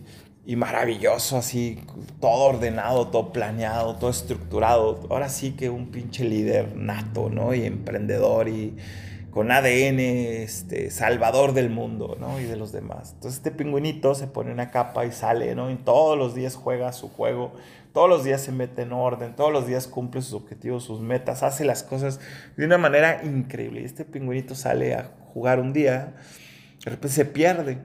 maravilloso, 0.55 1.37
así, 1.37 1.79
todo 2.19 2.55
ordenado, 2.55 3.07
todo 3.07 3.31
planeado, 3.31 3.95
todo 3.95 4.09
estructurado. 4.09 5.07
Ahora 5.09 5.29
sí 5.29 5.51
que 5.51 5.69
un 5.69 5.91
pinche 5.91 6.23
líder 6.25 6.75
nato, 6.75 7.29
¿no? 7.29 7.53
Y 7.53 7.63
emprendedor 7.63 8.49
y 8.49 8.75
con 9.31 9.49
ADN 9.49 9.99
este, 9.99 10.91
salvador 10.91 11.53
del 11.53 11.69
mundo, 11.69 12.17
¿no? 12.19 12.39
Y 12.39 12.43
de 12.43 12.57
los 12.57 12.73
demás. 12.73 13.13
Entonces 13.13 13.37
este 13.37 13.51
pingüinito 13.51 14.13
se 14.13 14.27
pone 14.27 14.51
una 14.51 14.71
capa 14.71 15.05
y 15.05 15.11
sale, 15.11 15.55
¿no? 15.55 15.71
Y 15.71 15.75
todos 15.75 16.17
los 16.17 16.35
días 16.35 16.55
juega 16.55 16.91
su 16.91 17.07
juego, 17.07 17.53
todos 17.93 18.09
los 18.09 18.25
días 18.25 18.41
se 18.41 18.51
mete 18.51 18.81
en 18.81 18.91
orden, 18.91 19.35
todos 19.35 19.51
los 19.51 19.65
días 19.65 19.87
cumple 19.87 20.21
sus 20.21 20.33
objetivos, 20.33 20.83
sus 20.83 20.99
metas, 20.99 21.43
hace 21.43 21.63
las 21.63 21.81
cosas 21.81 22.19
de 22.57 22.65
una 22.65 22.77
manera 22.77 23.23
increíble. 23.23 23.81
Y 23.81 23.85
este 23.85 24.03
pingüinito 24.03 24.53
sale 24.53 24.95
a 24.95 25.11
jugar 25.33 25.61
un 25.61 25.71
día, 25.71 26.13
de 26.83 26.91
repente 26.91 27.15
se 27.15 27.25
pierde. 27.25 27.77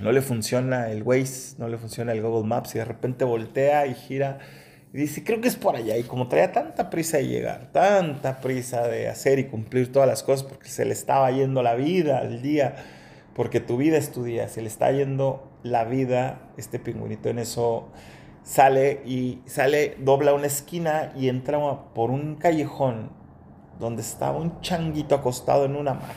No 0.00 0.12
le 0.12 0.22
funciona 0.22 0.90
el 0.90 1.02
Waze, 1.02 1.56
no 1.58 1.68
le 1.68 1.76
funciona 1.76 2.12
el 2.12 2.22
Google 2.22 2.48
Maps 2.48 2.74
y 2.74 2.78
de 2.78 2.86
repente 2.86 3.24
voltea 3.24 3.86
y 3.86 3.94
gira 3.94 4.38
y 4.94 4.98
dice, 4.98 5.24
creo 5.24 5.40
que 5.40 5.48
es 5.48 5.56
por 5.56 5.74
allá. 5.74 5.96
Y 5.96 6.04
como 6.04 6.28
traía 6.28 6.52
tanta 6.52 6.88
prisa 6.88 7.16
de 7.16 7.26
llegar, 7.26 7.72
tanta 7.72 8.40
prisa 8.40 8.86
de 8.86 9.08
hacer 9.08 9.40
y 9.40 9.46
cumplir 9.46 9.90
todas 9.90 10.08
las 10.08 10.22
cosas, 10.22 10.46
porque 10.46 10.68
se 10.68 10.84
le 10.84 10.92
estaba 10.92 11.28
yendo 11.32 11.64
la 11.64 11.74
vida 11.74 12.18
al 12.18 12.42
día, 12.42 12.76
porque 13.34 13.58
tu 13.58 13.76
vida 13.76 13.96
es 13.96 14.12
tu 14.12 14.22
día, 14.22 14.46
se 14.48 14.62
le 14.62 14.68
está 14.68 14.92
yendo 14.92 15.50
la 15.64 15.82
vida, 15.82 16.42
este 16.56 16.78
pingüinito 16.78 17.28
en 17.28 17.40
eso 17.40 17.88
sale 18.44 19.02
y 19.04 19.40
sale, 19.46 19.96
dobla 19.98 20.32
una 20.32 20.46
esquina 20.46 21.12
y 21.16 21.28
entra 21.28 21.58
por 21.92 22.12
un 22.12 22.36
callejón 22.36 23.10
donde 23.80 24.02
estaba 24.02 24.38
un 24.38 24.60
changuito 24.60 25.16
acostado 25.16 25.64
en 25.64 25.74
una 25.74 25.90
hamaca. 25.90 26.14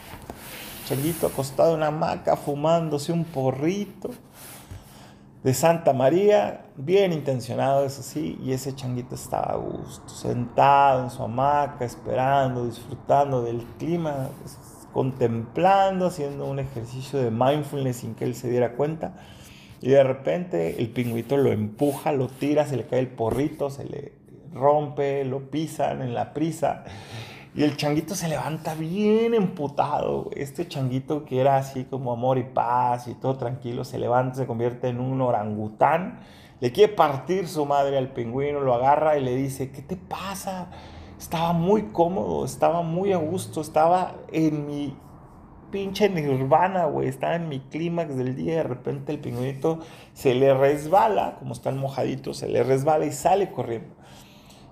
Changuito 0.86 1.25
acostado 1.25 1.71
en 1.71 1.78
una 1.78 1.88
hamaca, 1.88 2.36
fumándose 2.36 3.11
un 3.11 3.23
porrito 3.25 4.11
de 5.44 5.54
Santa 5.54 5.94
María, 5.94 6.66
bien 6.76 7.14
intencionado, 7.14 7.86
eso 7.86 8.02
sí, 8.02 8.40
y 8.44 8.54
ese 8.54 8.76
changuito 8.76 9.16
estaba 9.16 9.54
a 9.54 9.56
gusto, 9.56 10.10
sentado 10.10 11.04
en 11.04 11.10
su 11.10 11.24
hamaca, 11.24 11.86
esperando, 11.86 12.66
disfrutando 12.66 13.44
del 13.44 13.64
clima, 13.78 14.30
contemplando, 14.92 16.08
haciendo 16.08 16.46
un 16.46 16.60
ejercicio 16.60 17.20
de 17.20 17.30
mindfulness 17.30 17.98
sin 17.98 18.16
que 18.16 18.26
él 18.26 18.36
se 18.36 18.50
diera 18.50 18.74
cuenta. 18.74 19.14
Y 19.80 19.90
de 19.90 20.04
repente 20.04 20.82
el 20.82 20.90
pingüito 20.90 21.38
lo 21.38 21.52
empuja, 21.52 22.12
lo 22.12 22.28
tira, 22.28 22.66
se 22.66 22.78
le 22.78 22.88
cae 22.88 23.00
el 23.00 23.08
porrito, 23.08 23.70
se 23.70 23.86
le 23.86 24.14
rompe, 24.54 25.24
lo 25.24 25.52
pisan 25.52 26.02
en 26.02 26.16
la 26.16 26.34
prisa. 26.34 26.84
Y 27.56 27.64
el 27.64 27.76
changuito 27.76 28.16
se 28.16 28.28
levanta 28.28 28.76
bien 28.76 29.34
emputado. 29.34 30.30
Este 30.36 30.68
changuito 30.68 31.26
que 31.26 31.41
era 31.41 31.58
así 31.58 31.86
como 31.86 32.12
amor 32.12 32.38
y 32.38 32.43
paz 32.43 33.08
y 33.08 33.14
todo 33.16 33.38
tranquilo, 33.38 33.84
se 33.84 33.98
levanta, 33.98 34.36
se 34.36 34.45
convierte 34.45 34.89
en 34.89 35.00
un 35.00 35.22
orangután, 35.22 36.20
le 36.60 36.72
quiere 36.72 36.93
partir 36.93 37.48
su 37.48 37.66
madre 37.66 37.98
al 37.98 38.10
pingüino, 38.10 38.60
lo 38.60 38.74
agarra 38.74 39.18
y 39.18 39.24
le 39.24 39.36
dice, 39.36 39.72
¿qué 39.72 39.82
te 39.82 39.95
pasa? 39.95 40.70
Estaba 41.18 41.54
muy 41.54 41.84
cómodo, 41.84 42.45
estaba 42.45 42.84
muy 42.84 43.12
a 43.14 43.18
gusto, 43.18 43.62
estaba 43.62 44.16
en 44.32 44.68
mi 44.68 44.95
pinche 45.72 46.10
nirvana, 46.10 46.86
güey, 46.86 47.08
estaba 47.08 47.36
en 47.36 47.50
mi 47.50 47.60
clímax 47.60 48.16
del 48.16 48.36
día 48.36 48.58
de 48.58 48.64
repente 48.64 49.12
el 49.12 49.20
pingüinito 49.20 49.80
se 50.14 50.34
le 50.34 50.54
resbala, 50.54 51.36
como 51.39 51.54
están 51.54 51.78
mojaditos, 51.78 52.38
se 52.38 52.48
le 52.48 52.64
resbala 52.64 53.06
y 53.06 53.12
sale 53.12 53.52
corriendo. 53.52 53.95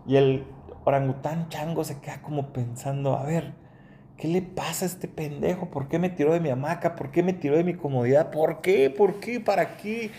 Y 0.08 0.18
el 0.18 0.46
orangután 0.86 1.50
chango 1.50 1.84
se 1.84 2.00
queda 2.00 2.22
como 2.22 2.54
pensando, 2.54 3.18
a 3.18 3.24
ver, 3.24 3.54
¿qué 4.18 4.28
le 4.28 4.42
pasa 4.42 4.86
a 4.86 4.88
este 4.88 5.08
pendejo? 5.08 5.70
¿Por 5.70 5.88
qué 5.88 6.00
me 6.00 6.10
tiró 6.10 6.32
de 6.34 6.40
mi 6.40 6.50
hamaca? 6.50 6.96
¿Por 6.96 7.12
qué 7.12 7.24
me 7.24 7.34
tiró 7.34 7.58
de 7.58 7.64
mi 7.64 7.74
comodidad? 7.74 8.32
¿Por 8.32 8.62
qué? 8.62 8.90
¿Por 8.90 9.20
qué? 9.20 9.40
¿Para 9.40 9.78
qué? 9.78 10.12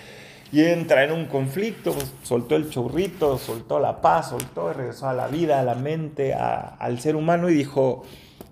Y 0.53 0.63
entra 0.63 1.05
en 1.05 1.13
un 1.13 1.27
conflicto, 1.27 1.93
pues, 1.93 2.13
soltó 2.23 2.57
el 2.57 2.71
churrito, 2.71 3.39
soltó 3.39 3.81
la 3.81 4.01
paz, 4.01 4.31
soltó, 4.31 4.73
regresó 4.73 5.09
a 5.09 5.13
la 5.13 5.27
vida, 5.27 5.61
a 5.61 5.65
la 5.65 5.75
mente, 5.75 6.35
al 6.35 7.01
ser 7.01 7.17
humano 7.17 7.49
y 7.51 7.55
dijo, 7.55 8.05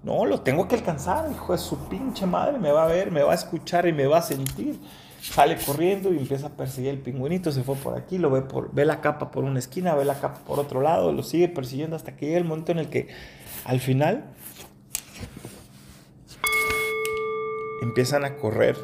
no, 0.05 0.27
lo 0.27 0.43
tengo 0.43 0.69
que 0.69 0.75
alcanzar, 0.75 1.31
hijo 1.33 1.53
de 1.53 1.59
su 1.59 1.79
pinche 1.89 2.27
madre, 2.27 2.59
me 2.59 2.71
va 2.71 2.85
a 2.85 2.87
ver, 2.87 3.11
me 3.11 3.23
va 3.23 3.33
a 3.33 3.35
escuchar 3.35 3.89
y 3.89 3.93
me 3.93 4.07
va 4.07 4.19
a 4.19 4.23
sentir. 4.23 4.79
Sale 5.23 5.57
corriendo 5.65 6.13
y 6.13 6.19
empieza 6.19 6.49
a 6.49 6.51
perseguir 6.51 6.91
el 6.91 6.99
pingüinito, 6.99 7.51
se 7.51 7.63
fue 7.63 7.77
por 7.77 7.97
aquí, 7.97 8.19
lo 8.19 8.29
ve, 8.29 8.43
por, 8.43 8.71
ve 8.75 8.85
la 8.85 9.01
capa 9.01 9.31
por 9.31 9.45
una 9.45 9.59
esquina, 9.59 9.95
ve 9.95 10.05
la 10.05 10.21
capa 10.21 10.41
por 10.47 10.61
otro 10.61 10.83
lado, 10.83 11.13
lo 11.13 11.23
sigue 11.23 11.49
persiguiendo 11.49 11.97
hasta 11.97 12.15
que 12.15 12.27
llega 12.27 12.39
el 12.39 12.45
momento 12.45 12.73
en 12.73 12.79
el 12.81 12.91
que 12.91 13.09
al 13.65 13.81
final 13.81 14.27
empiezan 17.81 18.27
a 18.27 18.37
correr 18.37 18.77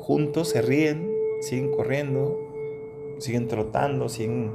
juntos, 0.00 0.50
se 0.50 0.60
ríen, 0.60 1.10
siguen 1.40 1.70
corriendo, 1.70 2.38
siguen 3.18 3.48
trotando, 3.48 4.10
siguen, 4.10 4.52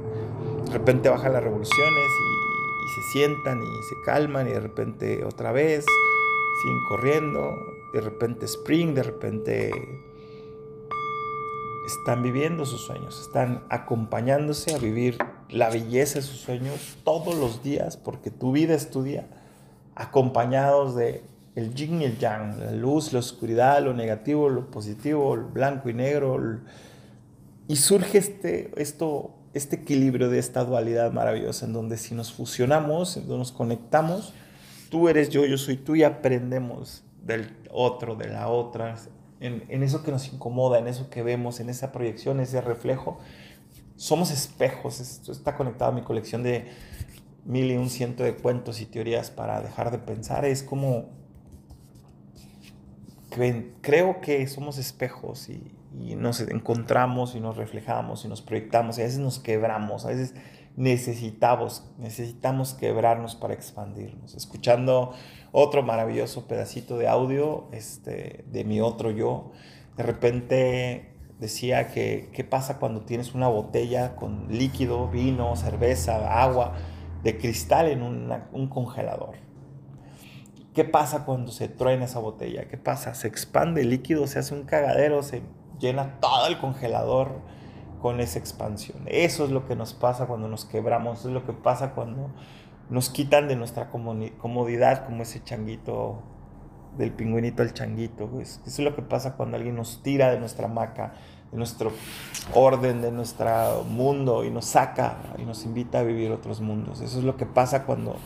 de 0.66 0.70
repente 0.70 1.08
bajan 1.08 1.32
las 1.32 1.42
revoluciones 1.42 2.04
y 2.04 2.35
y 2.86 2.88
se 2.88 3.02
sientan 3.12 3.62
y 3.62 3.82
se 3.82 4.00
calman 4.04 4.46
y 4.46 4.52
de 4.52 4.60
repente 4.60 5.24
otra 5.24 5.50
vez 5.50 5.84
siguen 6.62 6.84
corriendo, 6.88 7.58
de 7.92 8.00
repente 8.00 8.46
spring, 8.46 8.94
de 8.94 9.02
repente 9.02 9.72
están 11.86 12.22
viviendo 12.22 12.64
sus 12.64 12.80
sueños, 12.80 13.20
están 13.20 13.64
acompañándose 13.70 14.74
a 14.74 14.78
vivir 14.78 15.18
la 15.48 15.70
belleza 15.70 16.18
de 16.18 16.22
sus 16.22 16.40
sueños 16.40 16.98
todos 17.04 17.34
los 17.34 17.62
días, 17.62 17.96
porque 17.96 18.30
tu 18.30 18.52
vida 18.52 18.74
es 18.74 18.90
tu 18.90 19.02
día, 19.02 19.26
acompañados 19.94 20.96
de 20.96 21.22
el 21.54 21.74
yin 21.74 22.02
y 22.02 22.04
el 22.04 22.18
yang, 22.18 22.58
la 22.58 22.72
luz, 22.72 23.12
la 23.12 23.20
oscuridad, 23.20 23.82
lo 23.82 23.94
negativo, 23.94 24.48
lo 24.48 24.70
positivo, 24.70 25.34
el 25.34 25.42
blanco 25.42 25.88
y 25.88 25.94
negro, 25.94 26.38
y 27.68 27.76
surge 27.76 28.18
este, 28.18 28.70
esto 28.76 29.35
este 29.56 29.76
equilibrio 29.76 30.28
de 30.28 30.38
esta 30.38 30.64
dualidad 30.64 31.12
maravillosa 31.12 31.66
en 31.66 31.72
donde 31.72 31.96
si 31.96 32.14
nos 32.14 32.32
fusionamos, 32.32 33.16
en 33.16 33.22
donde 33.22 33.38
nos 33.38 33.52
conectamos, 33.52 34.34
tú 34.90 35.08
eres 35.08 35.30
yo, 35.30 35.46
yo 35.46 35.56
soy 35.56 35.76
tú 35.76 35.96
y 35.96 36.02
aprendemos 36.02 37.04
del 37.22 37.56
otro, 37.70 38.16
de 38.16 38.28
la 38.28 38.48
otra, 38.48 38.96
en, 39.40 39.64
en 39.68 39.82
eso 39.82 40.02
que 40.02 40.10
nos 40.10 40.30
incomoda, 40.32 40.78
en 40.78 40.88
eso 40.88 41.08
que 41.08 41.22
vemos, 41.22 41.58
en 41.60 41.70
esa 41.70 41.90
proyección, 41.90 42.40
ese 42.40 42.60
reflejo. 42.60 43.18
Somos 43.96 44.30
espejos, 44.30 45.00
esto 45.00 45.32
está 45.32 45.56
conectado 45.56 45.90
a 45.90 45.94
mi 45.94 46.02
colección 46.02 46.42
de 46.42 46.66
mil 47.46 47.70
y 47.70 47.76
un 47.76 47.88
ciento 47.88 48.24
de 48.24 48.34
cuentos 48.34 48.82
y 48.82 48.86
teorías 48.86 49.30
para 49.30 49.62
dejar 49.62 49.90
de 49.90 49.98
pensar. 49.98 50.44
Es 50.44 50.62
como, 50.62 51.06
creo 53.80 54.20
que 54.20 54.46
somos 54.48 54.76
espejos 54.76 55.48
y, 55.48 55.75
y 55.98 56.14
nos 56.16 56.40
encontramos 56.40 57.34
y 57.34 57.40
nos 57.40 57.56
reflejamos 57.56 58.24
y 58.24 58.28
nos 58.28 58.42
proyectamos 58.42 58.98
y 58.98 59.02
a 59.02 59.04
veces 59.04 59.18
nos 59.18 59.38
quebramos, 59.38 60.04
a 60.04 60.08
veces 60.08 60.34
necesitamos, 60.76 61.90
necesitamos 61.98 62.74
quebrarnos 62.74 63.34
para 63.34 63.54
expandirnos. 63.54 64.34
Escuchando 64.34 65.12
otro 65.52 65.82
maravilloso 65.82 66.46
pedacito 66.46 66.98
de 66.98 67.08
audio 67.08 67.68
este, 67.72 68.44
de 68.50 68.64
mi 68.64 68.80
otro 68.80 69.10
yo, 69.10 69.52
de 69.96 70.02
repente 70.02 71.12
decía 71.38 71.88
que 71.88 72.30
qué 72.32 72.44
pasa 72.44 72.78
cuando 72.78 73.02
tienes 73.02 73.34
una 73.34 73.48
botella 73.48 74.16
con 74.16 74.48
líquido, 74.50 75.08
vino, 75.08 75.56
cerveza, 75.56 76.42
agua 76.42 76.74
de 77.22 77.38
cristal 77.38 77.88
en 77.88 78.02
un 78.02 78.68
congelador. 78.68 79.46
¿Qué 80.76 80.84
pasa 80.84 81.24
cuando 81.24 81.52
se 81.52 81.68
truena 81.68 82.04
esa 82.04 82.18
botella? 82.18 82.68
¿Qué 82.68 82.76
pasa? 82.76 83.14
Se 83.14 83.28
expande 83.28 83.80
el 83.80 83.88
líquido, 83.88 84.26
se 84.26 84.38
hace 84.38 84.52
un 84.52 84.64
cagadero, 84.64 85.22
se 85.22 85.40
llena 85.78 86.18
todo 86.20 86.46
el 86.46 86.58
congelador 86.58 87.40
con 88.00 88.20
esa 88.20 88.38
expansión. 88.38 88.98
Eso 89.06 89.44
es 89.44 89.50
lo 89.50 89.66
que 89.66 89.76
nos 89.76 89.94
pasa 89.94 90.26
cuando 90.26 90.48
nos 90.48 90.64
quebramos, 90.64 91.20
eso 91.20 91.28
es 91.28 91.34
lo 91.34 91.44
que 91.44 91.52
pasa 91.52 91.92
cuando 91.92 92.30
nos 92.88 93.10
quitan 93.10 93.48
de 93.48 93.56
nuestra 93.56 93.90
comodidad 93.90 95.06
como 95.06 95.22
ese 95.22 95.42
changuito 95.42 96.22
del 96.96 97.12
pingüinito 97.12 97.62
al 97.62 97.74
changuito. 97.74 98.30
Eso 98.40 98.60
es 98.64 98.78
lo 98.78 98.94
que 98.94 99.02
pasa 99.02 99.36
cuando 99.36 99.56
alguien 99.56 99.76
nos 99.76 100.02
tira 100.02 100.30
de 100.30 100.38
nuestra 100.38 100.66
hamaca, 100.66 101.14
de 101.50 101.58
nuestro 101.58 101.92
orden, 102.54 103.02
de 103.02 103.10
nuestro 103.10 103.84
mundo 103.84 104.44
y 104.44 104.50
nos 104.50 104.66
saca 104.66 105.18
y 105.38 105.42
nos 105.42 105.64
invita 105.64 106.00
a 106.00 106.02
vivir 106.02 106.30
otros 106.32 106.60
mundos. 106.60 107.00
Eso 107.00 107.18
es 107.18 107.24
lo 107.24 107.36
que 107.36 107.46
pasa 107.46 107.84
cuando 107.84 108.16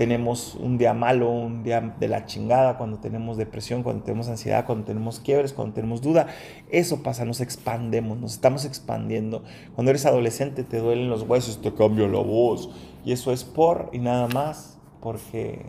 tenemos 0.00 0.54
un 0.54 0.78
día 0.78 0.94
malo, 0.94 1.28
un 1.28 1.62
día 1.62 1.94
de 2.00 2.08
la 2.08 2.24
chingada, 2.24 2.78
cuando 2.78 2.96
tenemos 3.00 3.36
depresión, 3.36 3.82
cuando 3.82 4.02
tenemos 4.02 4.28
ansiedad, 4.28 4.64
cuando 4.64 4.86
tenemos 4.86 5.20
quiebres, 5.20 5.52
cuando 5.52 5.74
tenemos 5.74 6.00
duda. 6.00 6.26
Eso 6.70 7.02
pasa, 7.02 7.26
nos 7.26 7.42
expandemos, 7.42 8.18
nos 8.18 8.32
estamos 8.32 8.64
expandiendo. 8.64 9.44
Cuando 9.74 9.90
eres 9.90 10.06
adolescente 10.06 10.64
te 10.64 10.78
duelen 10.78 11.10
los 11.10 11.24
huesos, 11.24 11.60
te 11.60 11.74
cambia 11.74 12.08
la 12.08 12.20
voz. 12.20 12.70
Y 13.04 13.12
eso 13.12 13.30
es 13.30 13.44
por 13.44 13.90
y 13.92 13.98
nada 13.98 14.26
más 14.28 14.78
porque 15.02 15.66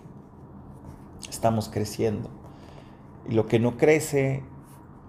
estamos 1.29 1.67
creciendo. 1.67 2.29
Y 3.27 3.33
lo 3.33 3.47
que 3.47 3.59
no 3.59 3.75
crece, 3.75 4.43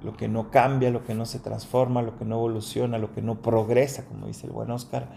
lo 0.03 0.17
que 0.17 0.27
no 0.27 0.51
cambia, 0.51 0.91
lo 0.91 1.05
que 1.05 1.15
no 1.15 1.27
se 1.27 1.39
transforma, 1.39 2.03
lo 2.03 2.19
que 2.19 2.25
no 2.25 2.39
evoluciona, 2.39 2.99
lo 2.99 3.15
que 3.15 3.23
no 3.23 3.41
progresa, 3.41 4.05
como 4.05 4.27
dice 4.27 4.49
el 4.49 4.53
buen 4.53 4.73
Oscar, 4.73 5.11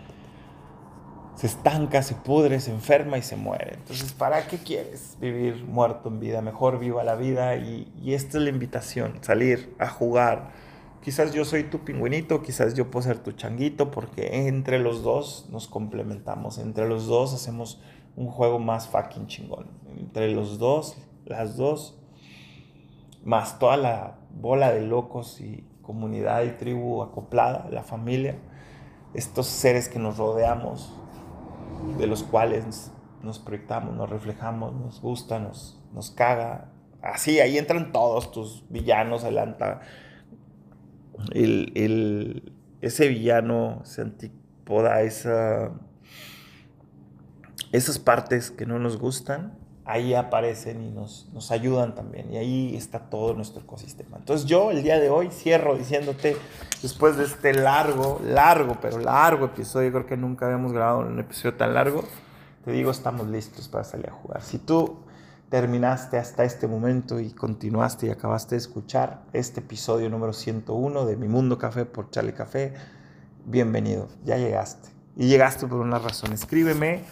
se 1.36 1.48
estanca, 1.48 2.02
se 2.02 2.16
pudre, 2.16 2.60
se 2.60 2.72
enferma 2.72 3.18
y 3.18 3.22
se 3.22 3.36
muere. 3.36 3.74
Entonces, 3.76 4.14
¿para 4.14 4.48
qué 4.48 4.58
quieres 4.58 5.18
vivir 5.20 5.66
muerto 5.66 6.10
en 6.10 6.20
vida? 6.20 6.42
Mejor 6.42 6.80
viva 6.80 7.04
la 7.04 7.16
vida 7.16 7.58
y, 7.58 7.92
esta 8.14 8.38
es 8.38 8.44
la 8.44 8.50
invitación, 8.50 9.20
salir 9.22 9.76
a 9.78 9.88
jugar. 9.88 10.52
Quizás 11.02 11.34
yo 11.34 11.46
soy 11.46 11.66
tu 11.66 11.80
pingüinito, 11.80 12.42
quizás 12.42 12.74
yo 12.74 12.90
puedo 12.90 13.04
ser 13.04 13.20
tu 13.20 13.34
changuito, 13.34 13.92
porque 13.92 14.48
entre 14.48 14.80
los 14.80 15.04
dos 15.04 15.48
nos 15.52 15.68
complementamos, 15.68 16.58
entre 16.58 16.88
los 16.88 17.06
dos 17.06 17.34
hacemos 17.34 17.82
un 18.16 18.28
juego 18.28 18.58
más 18.58 18.88
fucking 18.88 19.28
chingón. 19.28 19.68
Entre 19.98 20.32
los 20.32 20.58
dos, 20.58 20.98
las 21.26 21.58
dos, 21.58 22.00
más 23.24 23.60
toda 23.60 23.76
la 23.78 24.20
bola 24.32 24.72
de 24.72 24.82
locos 24.82 25.42
y 25.42 25.68
comunidad 25.82 26.44
y 26.44 26.52
tribu 26.52 27.04
acoplada, 27.04 27.68
la 27.70 27.84
familia, 27.84 28.38
estos 29.14 29.48
seres 29.48 29.90
que 29.90 30.00
nos 30.00 30.18
rodeamos, 30.18 30.92
de 31.97 32.07
los 32.07 32.24
cuales 32.24 32.91
nos 33.22 33.39
proyectamos, 33.39 33.95
nos 33.95 34.09
reflejamos, 34.09 34.74
nos 34.74 35.01
gusta, 35.01 35.39
nos, 35.39 35.82
nos 35.93 36.11
caga. 36.11 36.72
Así, 37.01 37.39
ahí 37.39 37.57
entran 37.57 37.91
todos 37.91 38.32
tus 38.32 38.63
villanos, 38.70 39.24
el, 41.32 41.72
el, 41.76 42.53
ese 42.82 43.07
villano 43.07 43.82
se 43.84 44.01
antipoda, 44.01 45.01
esa, 45.01 45.72
esas 47.72 47.99
partes 47.99 48.51
que 48.51 48.66
no 48.66 48.80
nos 48.80 48.97
gustan, 48.97 49.57
ahí 49.86 50.16
aparecen 50.16 50.82
y 50.82 50.90
nos, 50.90 51.30
nos 51.32 51.52
ayudan 51.52 51.94
también. 51.94 52.34
Y 52.34 52.38
ahí 52.38 52.76
está 52.76 53.00
todo 53.00 53.34
nuestro 53.34 53.62
ecosistema. 53.62 54.18
Entonces 54.18 54.48
yo 54.48 54.72
el 54.72 54.84
día 54.84 55.00
de 55.00 55.10
hoy 55.10 55.30
cierro 55.32 55.78
diciéndote, 55.78 56.36
después 56.82 57.18
de 57.18 57.26
este 57.26 57.54
largo, 57.54 58.20
largo, 58.24 58.78
pero 58.82 58.98
largo 58.98 59.46
episodio, 59.46 59.92
creo 59.92 60.06
que 60.08 60.18
nunca 60.18 60.48
habíamos 60.48 60.74
grabado 60.74 61.00
un 61.00 61.20
episodio 61.20 61.56
tan 61.56 61.76
largo, 61.76 62.04
te 62.66 62.72
digo, 62.72 62.90
estamos 62.90 63.28
listos 63.28 63.68
para 63.68 63.84
salir 63.84 64.10
a 64.10 64.14
jugar. 64.14 64.42
Si 64.42 64.58
tú 64.58 64.98
terminaste 65.50 66.18
hasta 66.18 66.44
este 66.44 66.68
momento 66.68 67.20
y 67.20 67.30
continuaste 67.30 68.08
y 68.08 68.10
acabaste 68.10 68.56
de 68.56 68.60
escuchar 68.60 69.22
este 69.34 69.60
episodio 69.60 70.10
número 70.10 70.34
101 70.34 71.06
de 71.06 71.16
Mi 71.16 71.28
Mundo 71.28 71.60
Café 71.60 71.86
por 71.86 72.10
Charlie 72.10 72.34
Café, 72.34 72.74
bienvenido, 73.46 74.08
ya 74.24 74.38
llegaste. 74.38 74.90
Y 75.16 75.28
llegaste 75.28 75.68
por 75.68 75.80
una 75.80 76.00
razón. 76.00 76.34
Escríbeme 76.34 77.04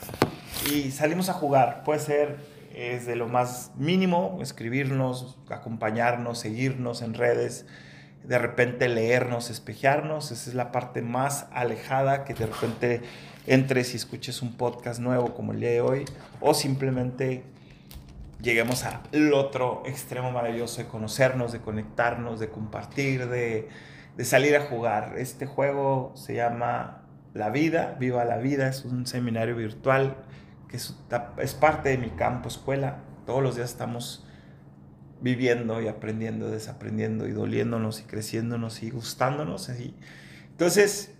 y 0.70 0.92
salimos 0.92 1.30
a 1.30 1.34
jugar. 1.34 1.84
Puede 1.86 2.00
ser 2.00 2.53
es 2.74 3.06
de 3.06 3.16
lo 3.16 3.28
más 3.28 3.72
mínimo, 3.78 4.40
escribirnos, 4.42 5.38
acompañarnos, 5.50 6.40
seguirnos 6.40 7.02
en 7.02 7.14
redes, 7.14 7.66
de 8.24 8.38
repente 8.38 8.88
leernos, 8.88 9.50
espejearnos, 9.50 10.32
esa 10.32 10.50
es 10.50 10.56
la 10.56 10.72
parte 10.72 11.02
más 11.02 11.48
alejada 11.52 12.24
que 12.24 12.34
de 12.34 12.46
repente 12.46 13.02
entres 13.48 13.94
y 13.94 13.98
escuches 13.98 14.42
un 14.42 14.56
podcast 14.56 15.00
nuevo 15.00 15.34
como 15.34 15.52
el 15.52 15.60
día 15.60 15.72
de 15.72 15.82
hoy, 15.82 16.06
o 16.40 16.54
simplemente 16.54 17.44
lleguemos 18.42 18.84
al 18.84 19.34
otro 19.34 19.84
extremo 19.86 20.32
maravilloso 20.32 20.82
de 20.82 20.88
conocernos, 20.88 21.52
de 21.52 21.60
conectarnos, 21.60 22.40
de 22.40 22.50
compartir, 22.50 23.28
de 23.28 23.70
de 24.18 24.26
salir 24.26 24.56
a 24.56 24.62
jugar. 24.62 25.16
Este 25.18 25.46
juego 25.46 26.12
se 26.16 26.36
llama 26.36 27.04
La 27.34 27.50
Vida, 27.50 27.96
Viva 28.00 28.26
la 28.26 28.38
Vida, 28.38 28.68
es 28.68 28.86
un 28.86 29.08
seminario 29.08 29.56
virtual 29.56 30.18
es, 30.74 31.54
parte 31.54 31.90
de 31.90 31.98
mi 31.98 32.10
campo 32.10 32.50
escuela. 32.50 33.00
Todos 33.26 33.42
los 33.42 33.56
días 33.56 33.70
estamos 33.70 34.26
viviendo 35.22 35.82
y 35.82 35.88
aprendiendo, 35.88 36.50
desaprendiendo 36.50 37.28
y 37.28 37.32
doliéndonos 37.32 38.02
y 38.02 38.04
creciéndonos 38.04 38.84
y 38.84 38.90
gustándonos. 38.90 39.70
Entonces, 39.70 41.14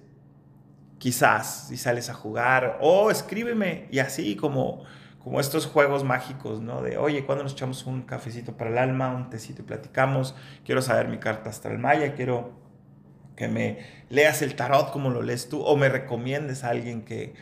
quizás 0.98 1.68
si 1.70 1.78
sales 1.78 2.10
a 2.10 2.14
jugar 2.14 2.80
o 2.82 3.12
escríbeme 3.12 3.88
y 3.92 4.00
así 4.00 4.36
como 4.36 4.84
como 5.24 5.40
estos 5.40 5.68
juegos 5.68 6.04
mágicos, 6.04 6.60
¿no? 6.60 6.82
De, 6.82 6.98
oye, 6.98 7.26
cuando 7.26 7.46
nos 7.46 7.54
echamos 7.54 7.86
un 7.86 8.02
cafecito 8.02 8.58
para 8.58 8.72
el 8.72 8.78
alma, 8.78 9.16
un 9.16 9.30
tecito 9.30 9.62
y 9.62 9.66
platicamos? 9.66 10.36
Quiero 10.66 10.82
saber 10.82 11.08
mi 11.08 11.18
carta 11.18 11.50
astral 11.50 11.80
maya, 11.80 12.14
quiero 12.14 12.52
que 13.38 13.48
me 13.48 13.80
leas 14.10 14.42
el 14.42 14.56
tarot 14.56 14.92
como 14.92 15.10
lo 15.12 15.22
lees 15.22 15.48
tú 15.48 15.62
o 15.62 15.78
me 15.78 15.88
recomiendes 15.88 16.66
a 16.66 16.72
alguien 16.72 17.04
que, 17.04 17.34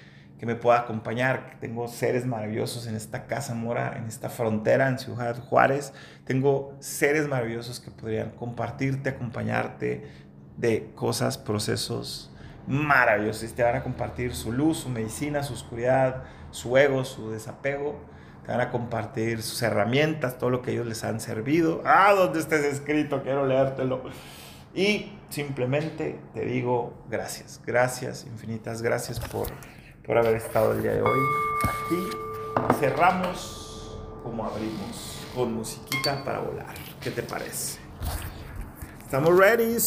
que 0.42 0.48
me 0.48 0.56
pueda 0.56 0.80
acompañar. 0.80 1.58
Tengo 1.60 1.88
seres 1.88 2.26
maravillosos 2.26 2.88
en 2.88 2.96
esta 2.96 3.28
casa 3.28 3.54
mora, 3.54 3.94
en 3.96 4.08
esta 4.08 4.28
frontera, 4.28 4.88
en 4.88 4.98
Ciudad 4.98 5.38
Juárez. 5.38 5.94
Tengo 6.26 6.76
seres 6.80 7.28
maravillosos 7.28 7.80
que 7.80 7.92
podrían 7.92 8.32
compartirte, 8.32 9.10
acompañarte 9.10 10.04
de 10.58 10.94
cosas, 10.96 11.38
procesos 11.38 12.32
maravillosos. 12.66 13.54
Te 13.54 13.62
van 13.62 13.76
a 13.76 13.84
compartir 13.84 14.34
su 14.34 14.52
luz, 14.52 14.80
su 14.80 14.90
medicina, 14.90 15.44
su 15.44 15.54
oscuridad, 15.54 16.24
su 16.50 16.76
ego, 16.76 17.06
su 17.06 17.30
desapego. 17.30 18.00
Te 18.44 18.52
van 18.52 18.62
a 18.62 18.72
compartir 18.72 19.44
sus 19.44 19.62
herramientas, 19.62 20.40
todo 20.40 20.50
lo 20.50 20.64
que 20.64 20.72
ellos 20.72 20.88
les 20.88 21.04
han 21.04 21.20
servido. 21.20 21.84
Ah, 21.86 22.14
donde 22.18 22.40
estés 22.40 22.66
escrito, 22.66 23.22
quiero 23.22 23.46
leértelo. 23.46 24.02
Y 24.74 25.12
simplemente 25.30 26.20
te 26.34 26.46
digo 26.46 26.96
gracias, 27.12 27.62
gracias, 27.64 28.26
infinitas 28.26 28.82
gracias 28.82 29.20
por, 29.20 29.48
por 30.06 30.18
haber 30.18 30.36
estado 30.36 30.74
el 30.74 30.82
día 30.82 30.94
de 30.94 31.02
hoy 31.02 31.20
aquí. 31.64 32.76
Cerramos 32.80 33.98
como 34.24 34.46
abrimos, 34.46 35.26
con 35.36 35.54
musiquita 35.54 36.24
para 36.24 36.40
volar. 36.40 36.76
¿Qué 37.02 37.12
te 37.12 37.24
parece? 37.24 37.80
¿Estamos 39.04 39.38
ready? 39.38 39.78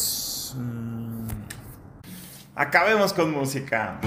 Mm. 0.57 1.29
Acabemos 2.55 3.13
con 3.13 3.33
música. 3.33 4.01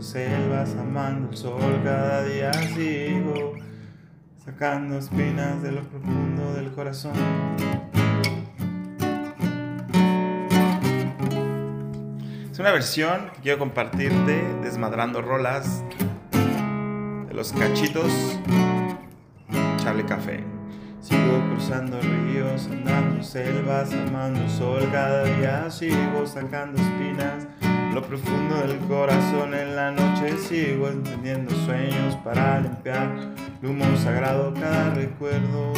selvas, 0.00 0.74
amando 0.76 1.30
el 1.30 1.36
sol, 1.36 1.80
cada 1.84 2.24
día 2.24 2.52
sigo 2.52 3.49
sacando 4.50 4.98
espinas 4.98 5.62
de 5.62 5.70
lo 5.70 5.82
profundo 5.82 6.54
del 6.54 6.72
corazón. 6.72 7.12
Es 12.50 12.58
una 12.58 12.72
versión 12.72 13.30
que 13.34 13.42
quiero 13.42 13.60
compartirte, 13.60 14.42
desmadrando 14.62 15.22
rolas 15.22 15.84
de 17.28 17.32
los 17.32 17.52
cachitos 17.52 18.40
Charlie 19.76 20.04
Café. 20.04 20.42
Sigo 21.00 21.40
cruzando 21.52 22.00
ríos, 22.00 22.66
andando 22.72 23.22
selvas, 23.22 23.92
amando 23.92 24.48
sol, 24.48 24.88
cada 24.90 25.24
día 25.24 25.70
sigo 25.70 26.26
sacando 26.26 26.80
espinas 26.80 27.46
lo 27.94 28.02
profundo 28.02 28.56
del 28.66 28.78
corazón 28.86 29.52
en 29.54 29.74
la 29.74 29.90
noche 29.90 30.36
sigo 30.38 30.88
encendiendo 30.88 31.54
sueños 31.64 32.14
para 32.22 32.60
limpiar 32.60 33.10
el 33.62 33.68
humo 33.68 33.84
sagrado 33.96 34.54
cada 34.54 34.90
recuerdo. 34.94 35.72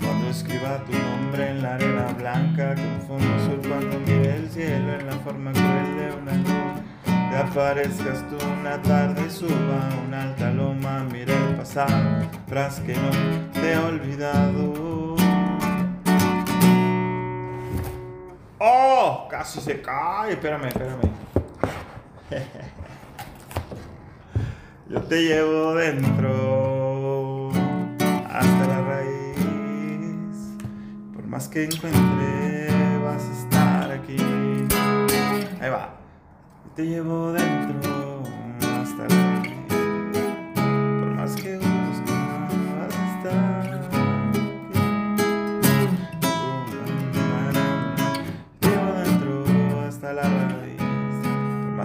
Cuando 0.00 0.30
escriba 0.30 0.84
tu 0.84 0.92
nombre 0.92 1.50
en 1.50 1.62
la 1.62 1.74
arena 1.74 2.06
blanca 2.16 2.74
con 2.74 3.08
fondo 3.08 3.34
azul 3.34 3.60
cuando 3.68 3.98
mire 4.00 4.36
el 4.36 4.50
cielo 4.50 4.92
en 5.00 5.06
la 5.06 5.16
forma 5.18 5.52
cruel 5.52 5.96
de 5.96 6.16
una 6.22 6.34
luz. 6.36 6.82
Te 7.04 7.36
aparezcas 7.36 8.24
tú 8.28 8.36
una 8.60 8.80
tarde, 8.82 9.28
suba 9.28 9.88
una 10.06 10.22
alta 10.22 10.50
loma, 10.52 11.04
mire 11.12 11.34
el 11.34 11.56
pasado, 11.56 12.22
tras 12.46 12.78
que 12.80 12.94
no 12.94 13.10
te 13.52 13.72
he 13.72 13.76
olvidado. 13.76 15.15
Casi 19.36 19.60
se 19.60 19.82
cae. 19.82 20.32
Espérame, 20.32 20.68
espérame. 20.68 21.10
Yo 24.88 25.02
te 25.02 25.22
llevo 25.24 25.74
dentro 25.74 27.50
hasta 28.30 28.66
la 28.66 28.80
raíz. 28.80 30.56
Por 31.14 31.26
más 31.26 31.48
que 31.48 31.64
encuentre, 31.64 32.68
vas 33.04 33.22
a 33.24 33.32
estar 33.42 33.90
aquí. 33.90 34.16
Ahí 35.60 35.68
va. 35.68 35.96
Yo 36.64 36.70
te 36.74 36.86
llevo 36.86 37.32
dentro 37.32 37.95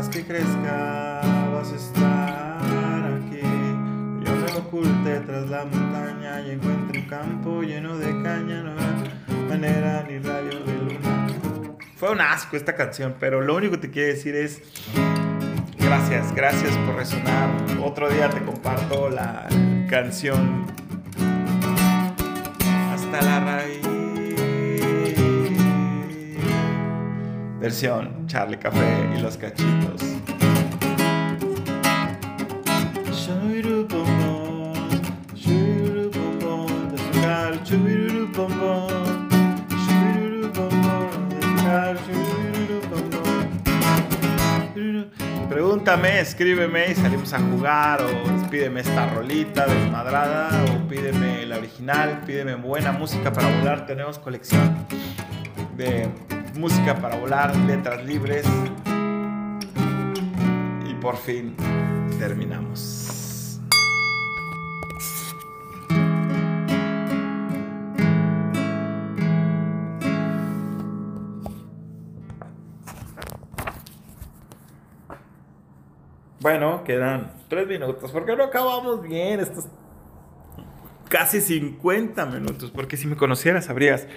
que 0.10 0.26
crezca 0.26 1.22
vas 1.54 1.72
a 1.72 1.76
estar 1.76 3.06
aquí. 3.14 3.41
Yo 4.24 4.36
me 4.36 4.52
oculte 4.58 5.20
tras 5.20 5.49
la 5.49 5.66
montaña 5.66 6.41
y 6.41 6.52
encuentre 6.52 6.99
un 7.02 7.08
campo 7.08 7.62
lleno 7.62 7.97
de 7.97 8.08
caña, 8.24 8.64
no 8.64 8.72
hay 8.72 9.45
manera 9.47 10.06
ni 10.10 10.18
rayo 10.18 10.60
de 10.66 10.74
luna. 10.74 11.28
Fue 11.95 12.12
un 12.12 12.22
asco 12.22 12.58
esta 12.58 12.76
canción, 12.76 13.16
pero 13.20 13.41
lo 13.41 13.56
único 13.56 13.74
que 13.74 13.88
te 13.88 13.91
quiero 13.91 14.08
decir 14.08 14.36
es 14.36 14.62
gracias, 15.78 16.34
gracias 16.34 16.76
por 16.78 16.95
resonar. 16.95 17.49
Otro 17.84 18.10
día 18.10 18.30
te 18.30 18.41
comparto 18.43 19.10
la 19.10 19.47
canción 19.88 20.66
hasta 22.91 23.22
la 23.22 23.39
raíz. 23.39 23.70
Versión 27.62 28.26
Charlie 28.26 28.57
Café 28.57 29.07
y 29.16 29.22
los 29.22 29.38
cachitos. 29.38 30.01
Pregúntame, 45.47 46.20
escríbeme 46.20 46.91
y 46.91 46.95
salimos 46.95 47.32
a 47.34 47.39
jugar 47.39 48.01
o 48.01 48.49
pídeme 48.49 48.82
esta 48.82 49.07
rolita 49.14 49.68
desmadrada 49.68 50.49
o 50.66 50.88
pídeme 50.88 51.45
la 51.45 51.57
original, 51.57 52.22
pídeme 52.26 52.55
buena 52.55 52.91
música 52.91 53.32
para 53.32 53.55
volar. 53.59 53.86
Tenemos 53.86 54.18
colección 54.18 54.88
de 55.78 56.09
música 56.56 56.95
para 56.95 57.16
volar, 57.16 57.56
letras 57.56 58.04
libres. 58.06 58.45
Y 60.89 60.93
por 60.95 61.18
fin 61.18 61.56
terminamos. 62.20 63.12
Bueno, 76.39 76.84
quedan 76.84 77.34
tres 77.49 77.68
minutos, 77.68 78.12
porque 78.12 78.36
no 78.36 78.45
acabamos 78.45 79.04
bien 79.04 79.39
estos 79.39 79.68
casi 81.12 81.41
50 81.41 82.26
minutos, 82.28 82.72
porque 82.72 82.95
si 82.95 83.05
me 83.05 83.18
conocieras 83.18 83.66
sabrías 83.66 84.07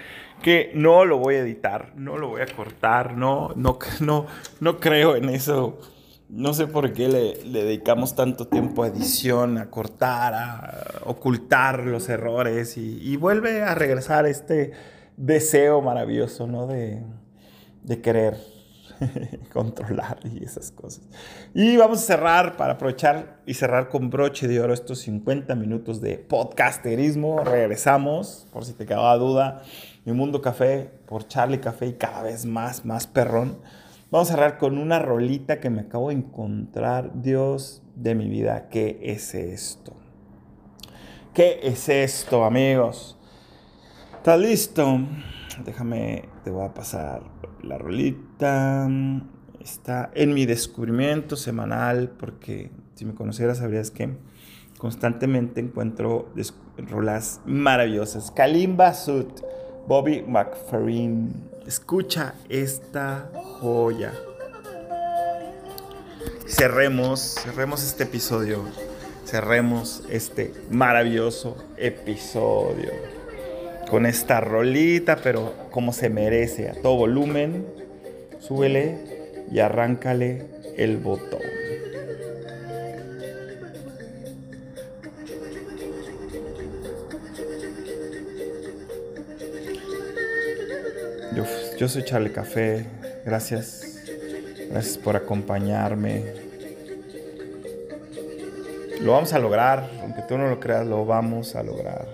que 0.42 0.70
no 0.74 1.04
lo 1.04 1.18
voy 1.18 1.34
a 1.34 1.40
editar, 1.40 1.92
no 1.96 2.16
lo 2.18 2.28
voy 2.28 2.40
a 2.40 2.46
cortar, 2.46 3.16
no, 3.16 3.50
no, 3.56 3.78
no, 4.00 4.26
no 4.60 4.80
creo 4.80 5.16
en 5.16 5.28
eso. 5.28 5.80
No 6.28 6.54
sé 6.54 6.66
por 6.66 6.92
qué 6.92 7.08
le, 7.08 7.34
dedicamos 7.50 8.14
tanto 8.14 8.46
tiempo 8.46 8.84
a 8.84 8.86
edición, 8.86 9.58
a 9.58 9.70
cortar, 9.70 10.34
a 10.34 11.02
ocultar 11.04 11.84
los 11.84 12.08
errores 12.08 12.78
y, 12.78 13.16
vuelve 13.16 13.62
a 13.62 13.74
regresar 13.74 14.24
este 14.26 14.72
deseo 15.16 15.82
maravilloso, 15.82 16.46
¿no? 16.46 16.66
De, 16.66 17.02
de 17.82 18.00
querer 18.00 18.36
controlar 19.52 20.18
y 20.24 20.44
esas 20.44 20.70
cosas. 20.70 21.02
Y 21.54 21.76
vamos 21.76 21.98
a 21.98 22.02
cerrar 22.02 22.56
para 22.56 22.74
aprovechar 22.74 23.40
y 23.46 23.54
cerrar 23.54 23.88
con 23.88 24.10
broche 24.10 24.48
de 24.48 24.60
oro 24.60 24.74
estos 24.74 25.00
50 25.00 25.54
minutos 25.54 26.00
de 26.00 26.18
podcasterismo. 26.18 27.40
Regresamos, 27.44 28.46
por 28.52 28.64
si 28.64 28.72
te 28.72 28.86
quedaba 28.86 29.16
duda. 29.16 29.62
Mi 30.04 30.12
Mundo 30.12 30.42
Café 30.42 30.90
por 31.06 31.26
Charlie 31.28 31.60
Café 31.60 31.86
y 31.86 31.92
cada 31.94 32.22
vez 32.22 32.44
más, 32.44 32.84
más 32.84 33.06
perrón. 33.06 33.58
Vamos 34.10 34.30
a 34.30 34.34
cerrar 34.34 34.58
con 34.58 34.78
una 34.78 34.98
rolita 34.98 35.60
que 35.60 35.70
me 35.70 35.82
acabo 35.82 36.10
de 36.10 36.16
encontrar. 36.16 37.10
Dios 37.14 37.82
de 37.96 38.14
mi 38.14 38.28
vida, 38.28 38.68
¿qué 38.68 38.98
es 39.02 39.34
esto? 39.34 39.94
¿Qué 41.32 41.60
es 41.62 41.88
esto, 41.88 42.44
amigos? 42.44 43.16
¿Estás 44.16 44.38
listo? 44.38 45.00
Déjame, 45.62 46.28
te 46.42 46.50
voy 46.50 46.64
a 46.64 46.74
pasar 46.74 47.22
la 47.62 47.78
rolita. 47.78 48.88
Está 49.60 50.10
en 50.14 50.34
mi 50.34 50.46
descubrimiento 50.46 51.36
semanal, 51.36 52.10
porque 52.18 52.70
si 52.94 53.04
me 53.04 53.14
conocieras 53.14 53.58
sabrías 53.58 53.90
que 53.90 54.16
constantemente 54.78 55.60
encuentro 55.60 56.32
rolas 56.76 57.40
maravillosas. 57.46 58.30
Kalimba 58.30 58.94
Sud, 58.94 59.26
Bobby 59.86 60.22
McFerrin. 60.26 61.50
Escucha 61.66 62.34
esta 62.48 63.30
joya. 63.60 64.12
Cerremos, 66.46 67.36
cerremos 67.42 67.82
este 67.82 68.04
episodio. 68.04 68.64
Cerremos 69.24 70.02
este 70.10 70.52
maravilloso 70.70 71.56
episodio 71.78 73.13
con 73.90 74.06
esta 74.06 74.40
rolita, 74.40 75.16
pero 75.22 75.54
como 75.70 75.92
se 75.92 76.08
merece, 76.10 76.68
a 76.68 76.74
todo 76.74 76.96
volumen. 76.96 77.66
Súbele 78.40 78.98
y 79.50 79.60
arráncale 79.60 80.46
el 80.76 80.98
botón. 80.98 81.40
Yo, 91.78 91.88
soy 91.88 92.04
Charlie 92.04 92.30
Café. 92.30 92.86
Gracias. 93.24 93.82
Gracias 94.70 94.96
por 94.96 95.16
acompañarme. 95.16 96.24
Lo 99.00 99.12
vamos 99.12 99.32
a 99.32 99.38
lograr. 99.38 99.90
Aunque 100.00 100.22
tú 100.22 100.38
no 100.38 100.48
lo 100.48 100.60
creas, 100.60 100.86
lo 100.86 101.04
vamos 101.04 101.56
a 101.56 101.62
lograr. 101.62 102.06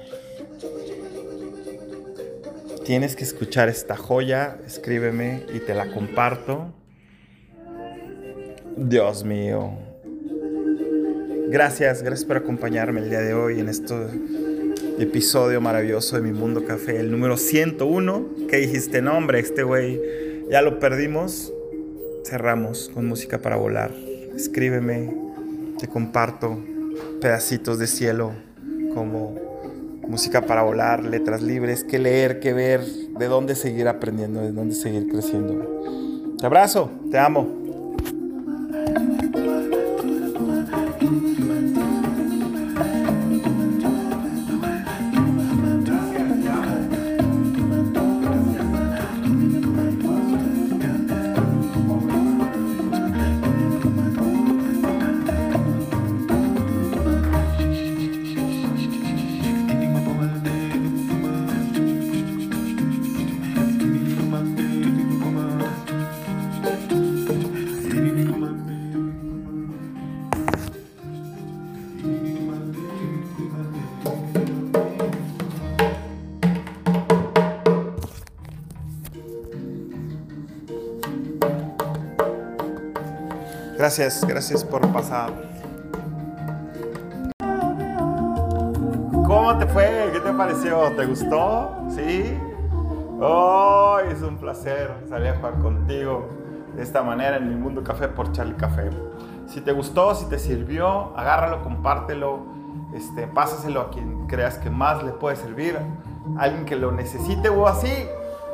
Tienes 2.90 3.14
que 3.14 3.22
escuchar 3.22 3.68
esta 3.68 3.96
joya. 3.96 4.58
Escríbeme 4.66 5.44
y 5.54 5.60
te 5.60 5.74
la 5.74 5.92
comparto. 5.92 6.74
Dios 8.76 9.22
mío. 9.22 9.78
Gracias, 11.50 12.02
gracias 12.02 12.24
por 12.24 12.38
acompañarme 12.38 12.98
el 12.98 13.08
día 13.08 13.20
de 13.20 13.32
hoy 13.32 13.60
en 13.60 13.68
esto 13.68 14.10
episodio 14.98 15.60
maravilloso 15.60 16.16
de 16.16 16.22
Mi 16.22 16.32
Mundo 16.32 16.64
Café, 16.64 16.98
el 16.98 17.12
número 17.12 17.36
101, 17.36 18.26
que 18.48 18.56
dijiste, 18.56 19.00
nombre, 19.00 19.38
este 19.38 19.62
güey 19.62 20.00
ya 20.50 20.60
lo 20.60 20.80
perdimos. 20.80 21.52
Cerramos 22.24 22.90
con 22.92 23.06
música 23.06 23.38
para 23.38 23.54
volar. 23.54 23.92
Escríbeme, 24.34 25.14
te 25.78 25.86
comparto 25.86 26.58
pedacitos 27.20 27.78
de 27.78 27.86
cielo 27.86 28.32
como 28.92 29.49
música 30.10 30.42
para 30.42 30.62
volar, 30.62 31.04
letras 31.04 31.40
libres, 31.40 31.84
que 31.84 31.98
leer, 31.98 32.40
que 32.40 32.52
ver, 32.52 32.80
de 32.84 33.26
dónde 33.26 33.54
seguir 33.54 33.86
aprendiendo, 33.86 34.40
de 34.40 34.52
dónde 34.52 34.74
seguir 34.74 35.06
creciendo. 35.08 36.36
Te 36.38 36.46
abrazo, 36.46 36.90
te 37.10 37.18
amo. 37.18 37.59
Gracias, 83.80 84.22
gracias 84.26 84.62
por 84.62 84.86
pasar. 84.92 85.30
¿Cómo 89.10 89.56
te 89.58 89.64
fue? 89.68 90.10
¿Qué 90.12 90.20
te 90.20 90.32
pareció? 90.34 90.94
¿Te 90.94 91.06
gustó? 91.06 91.78
¿Sí? 91.88 92.38
Oh, 93.18 93.98
es 94.06 94.20
un 94.20 94.36
placer 94.36 94.92
salir 95.08 95.28
a 95.28 95.36
jugar 95.36 95.54
contigo 95.60 96.28
de 96.76 96.82
esta 96.82 97.02
manera 97.02 97.38
en 97.38 97.48
mi 97.48 97.54
mundo 97.54 97.82
café 97.82 98.08
por 98.08 98.30
Charlie 98.32 98.52
Café. 98.56 98.90
Si 99.46 99.62
te 99.62 99.72
gustó, 99.72 100.14
si 100.14 100.26
te 100.26 100.38
sirvió, 100.38 101.16
agárralo, 101.16 101.62
compártelo, 101.62 102.40
este, 102.94 103.28
pásaselo 103.28 103.80
a 103.80 103.88
quien 103.88 104.26
creas 104.26 104.58
que 104.58 104.68
más 104.68 105.02
le 105.02 105.12
puede 105.12 105.36
servir, 105.36 105.78
alguien 106.36 106.66
que 106.66 106.76
lo 106.76 106.92
necesite 106.92 107.48
o 107.48 107.66
así, 107.66 107.90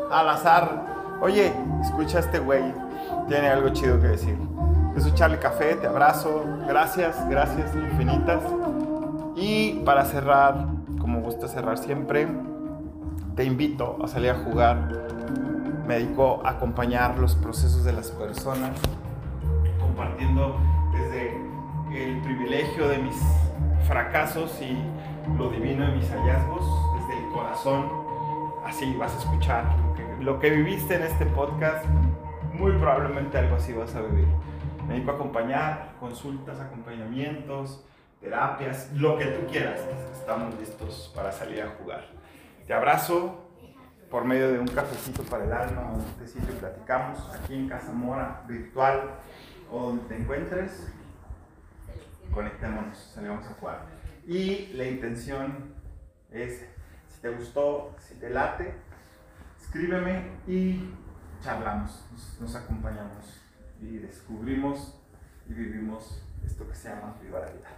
al 0.09 0.29
azar. 0.29 1.19
Oye, 1.21 1.53
escucha 1.83 2.19
a 2.19 2.21
este 2.21 2.39
güey, 2.39 2.63
tiene 3.27 3.49
algo 3.49 3.71
chido 3.71 4.01
que 4.01 4.07
decir. 4.07 4.56
Soy 4.99 5.13
Charlie 5.13 5.39
Café, 5.39 5.75
te 5.75 5.87
abrazo. 5.87 6.43
Gracias, 6.67 7.29
gracias 7.29 7.75
infinitas. 7.75 8.43
Y 9.37 9.83
para 9.85 10.07
cerrar, 10.07 10.67
como 10.99 11.21
gusta 11.21 11.49
cerrar 11.49 11.77
siempre, 11.77 12.27
te 13.35 13.45
invito 13.45 13.99
a 14.03 14.09
salir 14.09 14.31
a 14.31 14.35
jugar. 14.37 15.07
Me 15.87 15.99
dedico 15.99 16.41
a 16.45 16.51
acompañar 16.51 17.19
los 17.19 17.35
procesos 17.35 17.85
de 17.85 17.93
las 17.93 18.11
personas, 18.11 18.73
compartiendo 19.79 20.57
desde 20.93 21.37
el 21.93 22.21
privilegio 22.23 22.89
de 22.89 22.99
mis 22.99 23.17
fracasos 23.87 24.59
y 24.63 24.79
lo 25.37 25.51
divino 25.51 25.87
de 25.87 25.93
mis 25.93 26.11
hallazgos, 26.11 26.65
desde 27.01 27.23
el 27.23 27.33
corazón. 27.33 27.85
Así 28.65 28.97
vas 28.99 29.15
a 29.15 29.19
escuchar 29.19 29.65
lo 30.21 30.41
que 30.41 30.51
viviste 30.51 30.97
en 30.97 31.03
este 31.03 31.27
podcast, 31.27 31.85
muy 32.55 32.73
probablemente 32.73 33.39
algo 33.39 33.57
así 33.57 33.75
vas 33.75 33.95
a 33.95 34.01
vivir. 34.01 34.27
Me 34.87 34.95
dedico 34.95 35.11
a 35.11 35.15
acompañar, 35.15 35.97
consultas, 35.99 36.61
acompañamientos, 36.61 37.85
terapias, 38.21 38.93
lo 38.93 39.19
que 39.19 39.27
tú 39.27 39.47
quieras. 39.51 39.81
Estamos 40.13 40.55
listos 40.61 41.13
para 41.13 41.33
salir 41.33 41.61
a 41.63 41.71
jugar. 41.71 42.05
Te 42.69 42.73
abrazo 42.73 43.49
por 44.09 44.25
medio 44.25 44.53
de 44.53 44.61
un 44.61 44.69
cafecito 44.69 45.25
para 45.25 45.45
el 45.45 45.53
alma, 45.53 45.91
un 45.93 46.05
tecito 46.21 46.47
y 46.53 46.55
platicamos 46.55 47.19
aquí 47.35 47.55
en 47.55 47.69
Casa 47.69 47.91
Mora, 47.91 48.45
virtual 48.47 49.11
o 49.73 49.87
donde 49.89 50.05
te 50.05 50.17
encuentres. 50.23 50.87
Conectémonos, 52.33 52.97
salimos 53.13 53.45
a 53.45 53.55
jugar. 53.55 53.87
Y 54.25 54.69
la 54.75 54.85
intención 54.85 55.75
es, 56.31 56.65
si 57.09 57.21
te 57.21 57.31
gustó, 57.31 57.93
si 57.99 58.15
te 58.15 58.31
late, 58.31 58.73
escríbeme 59.61 60.31
y 60.47 60.91
charlamos, 61.43 62.07
nos 62.41 62.55
acompañamos 62.55 63.46
y 63.81 63.99
descubrimos 63.99 64.95
y 65.49 65.53
vivimos 65.53 66.23
esto 66.45 66.69
que 66.69 66.75
se 66.75 66.89
llama 66.89 67.17
Viva 67.23 67.41
la 67.41 67.47
Vida. 67.47 67.69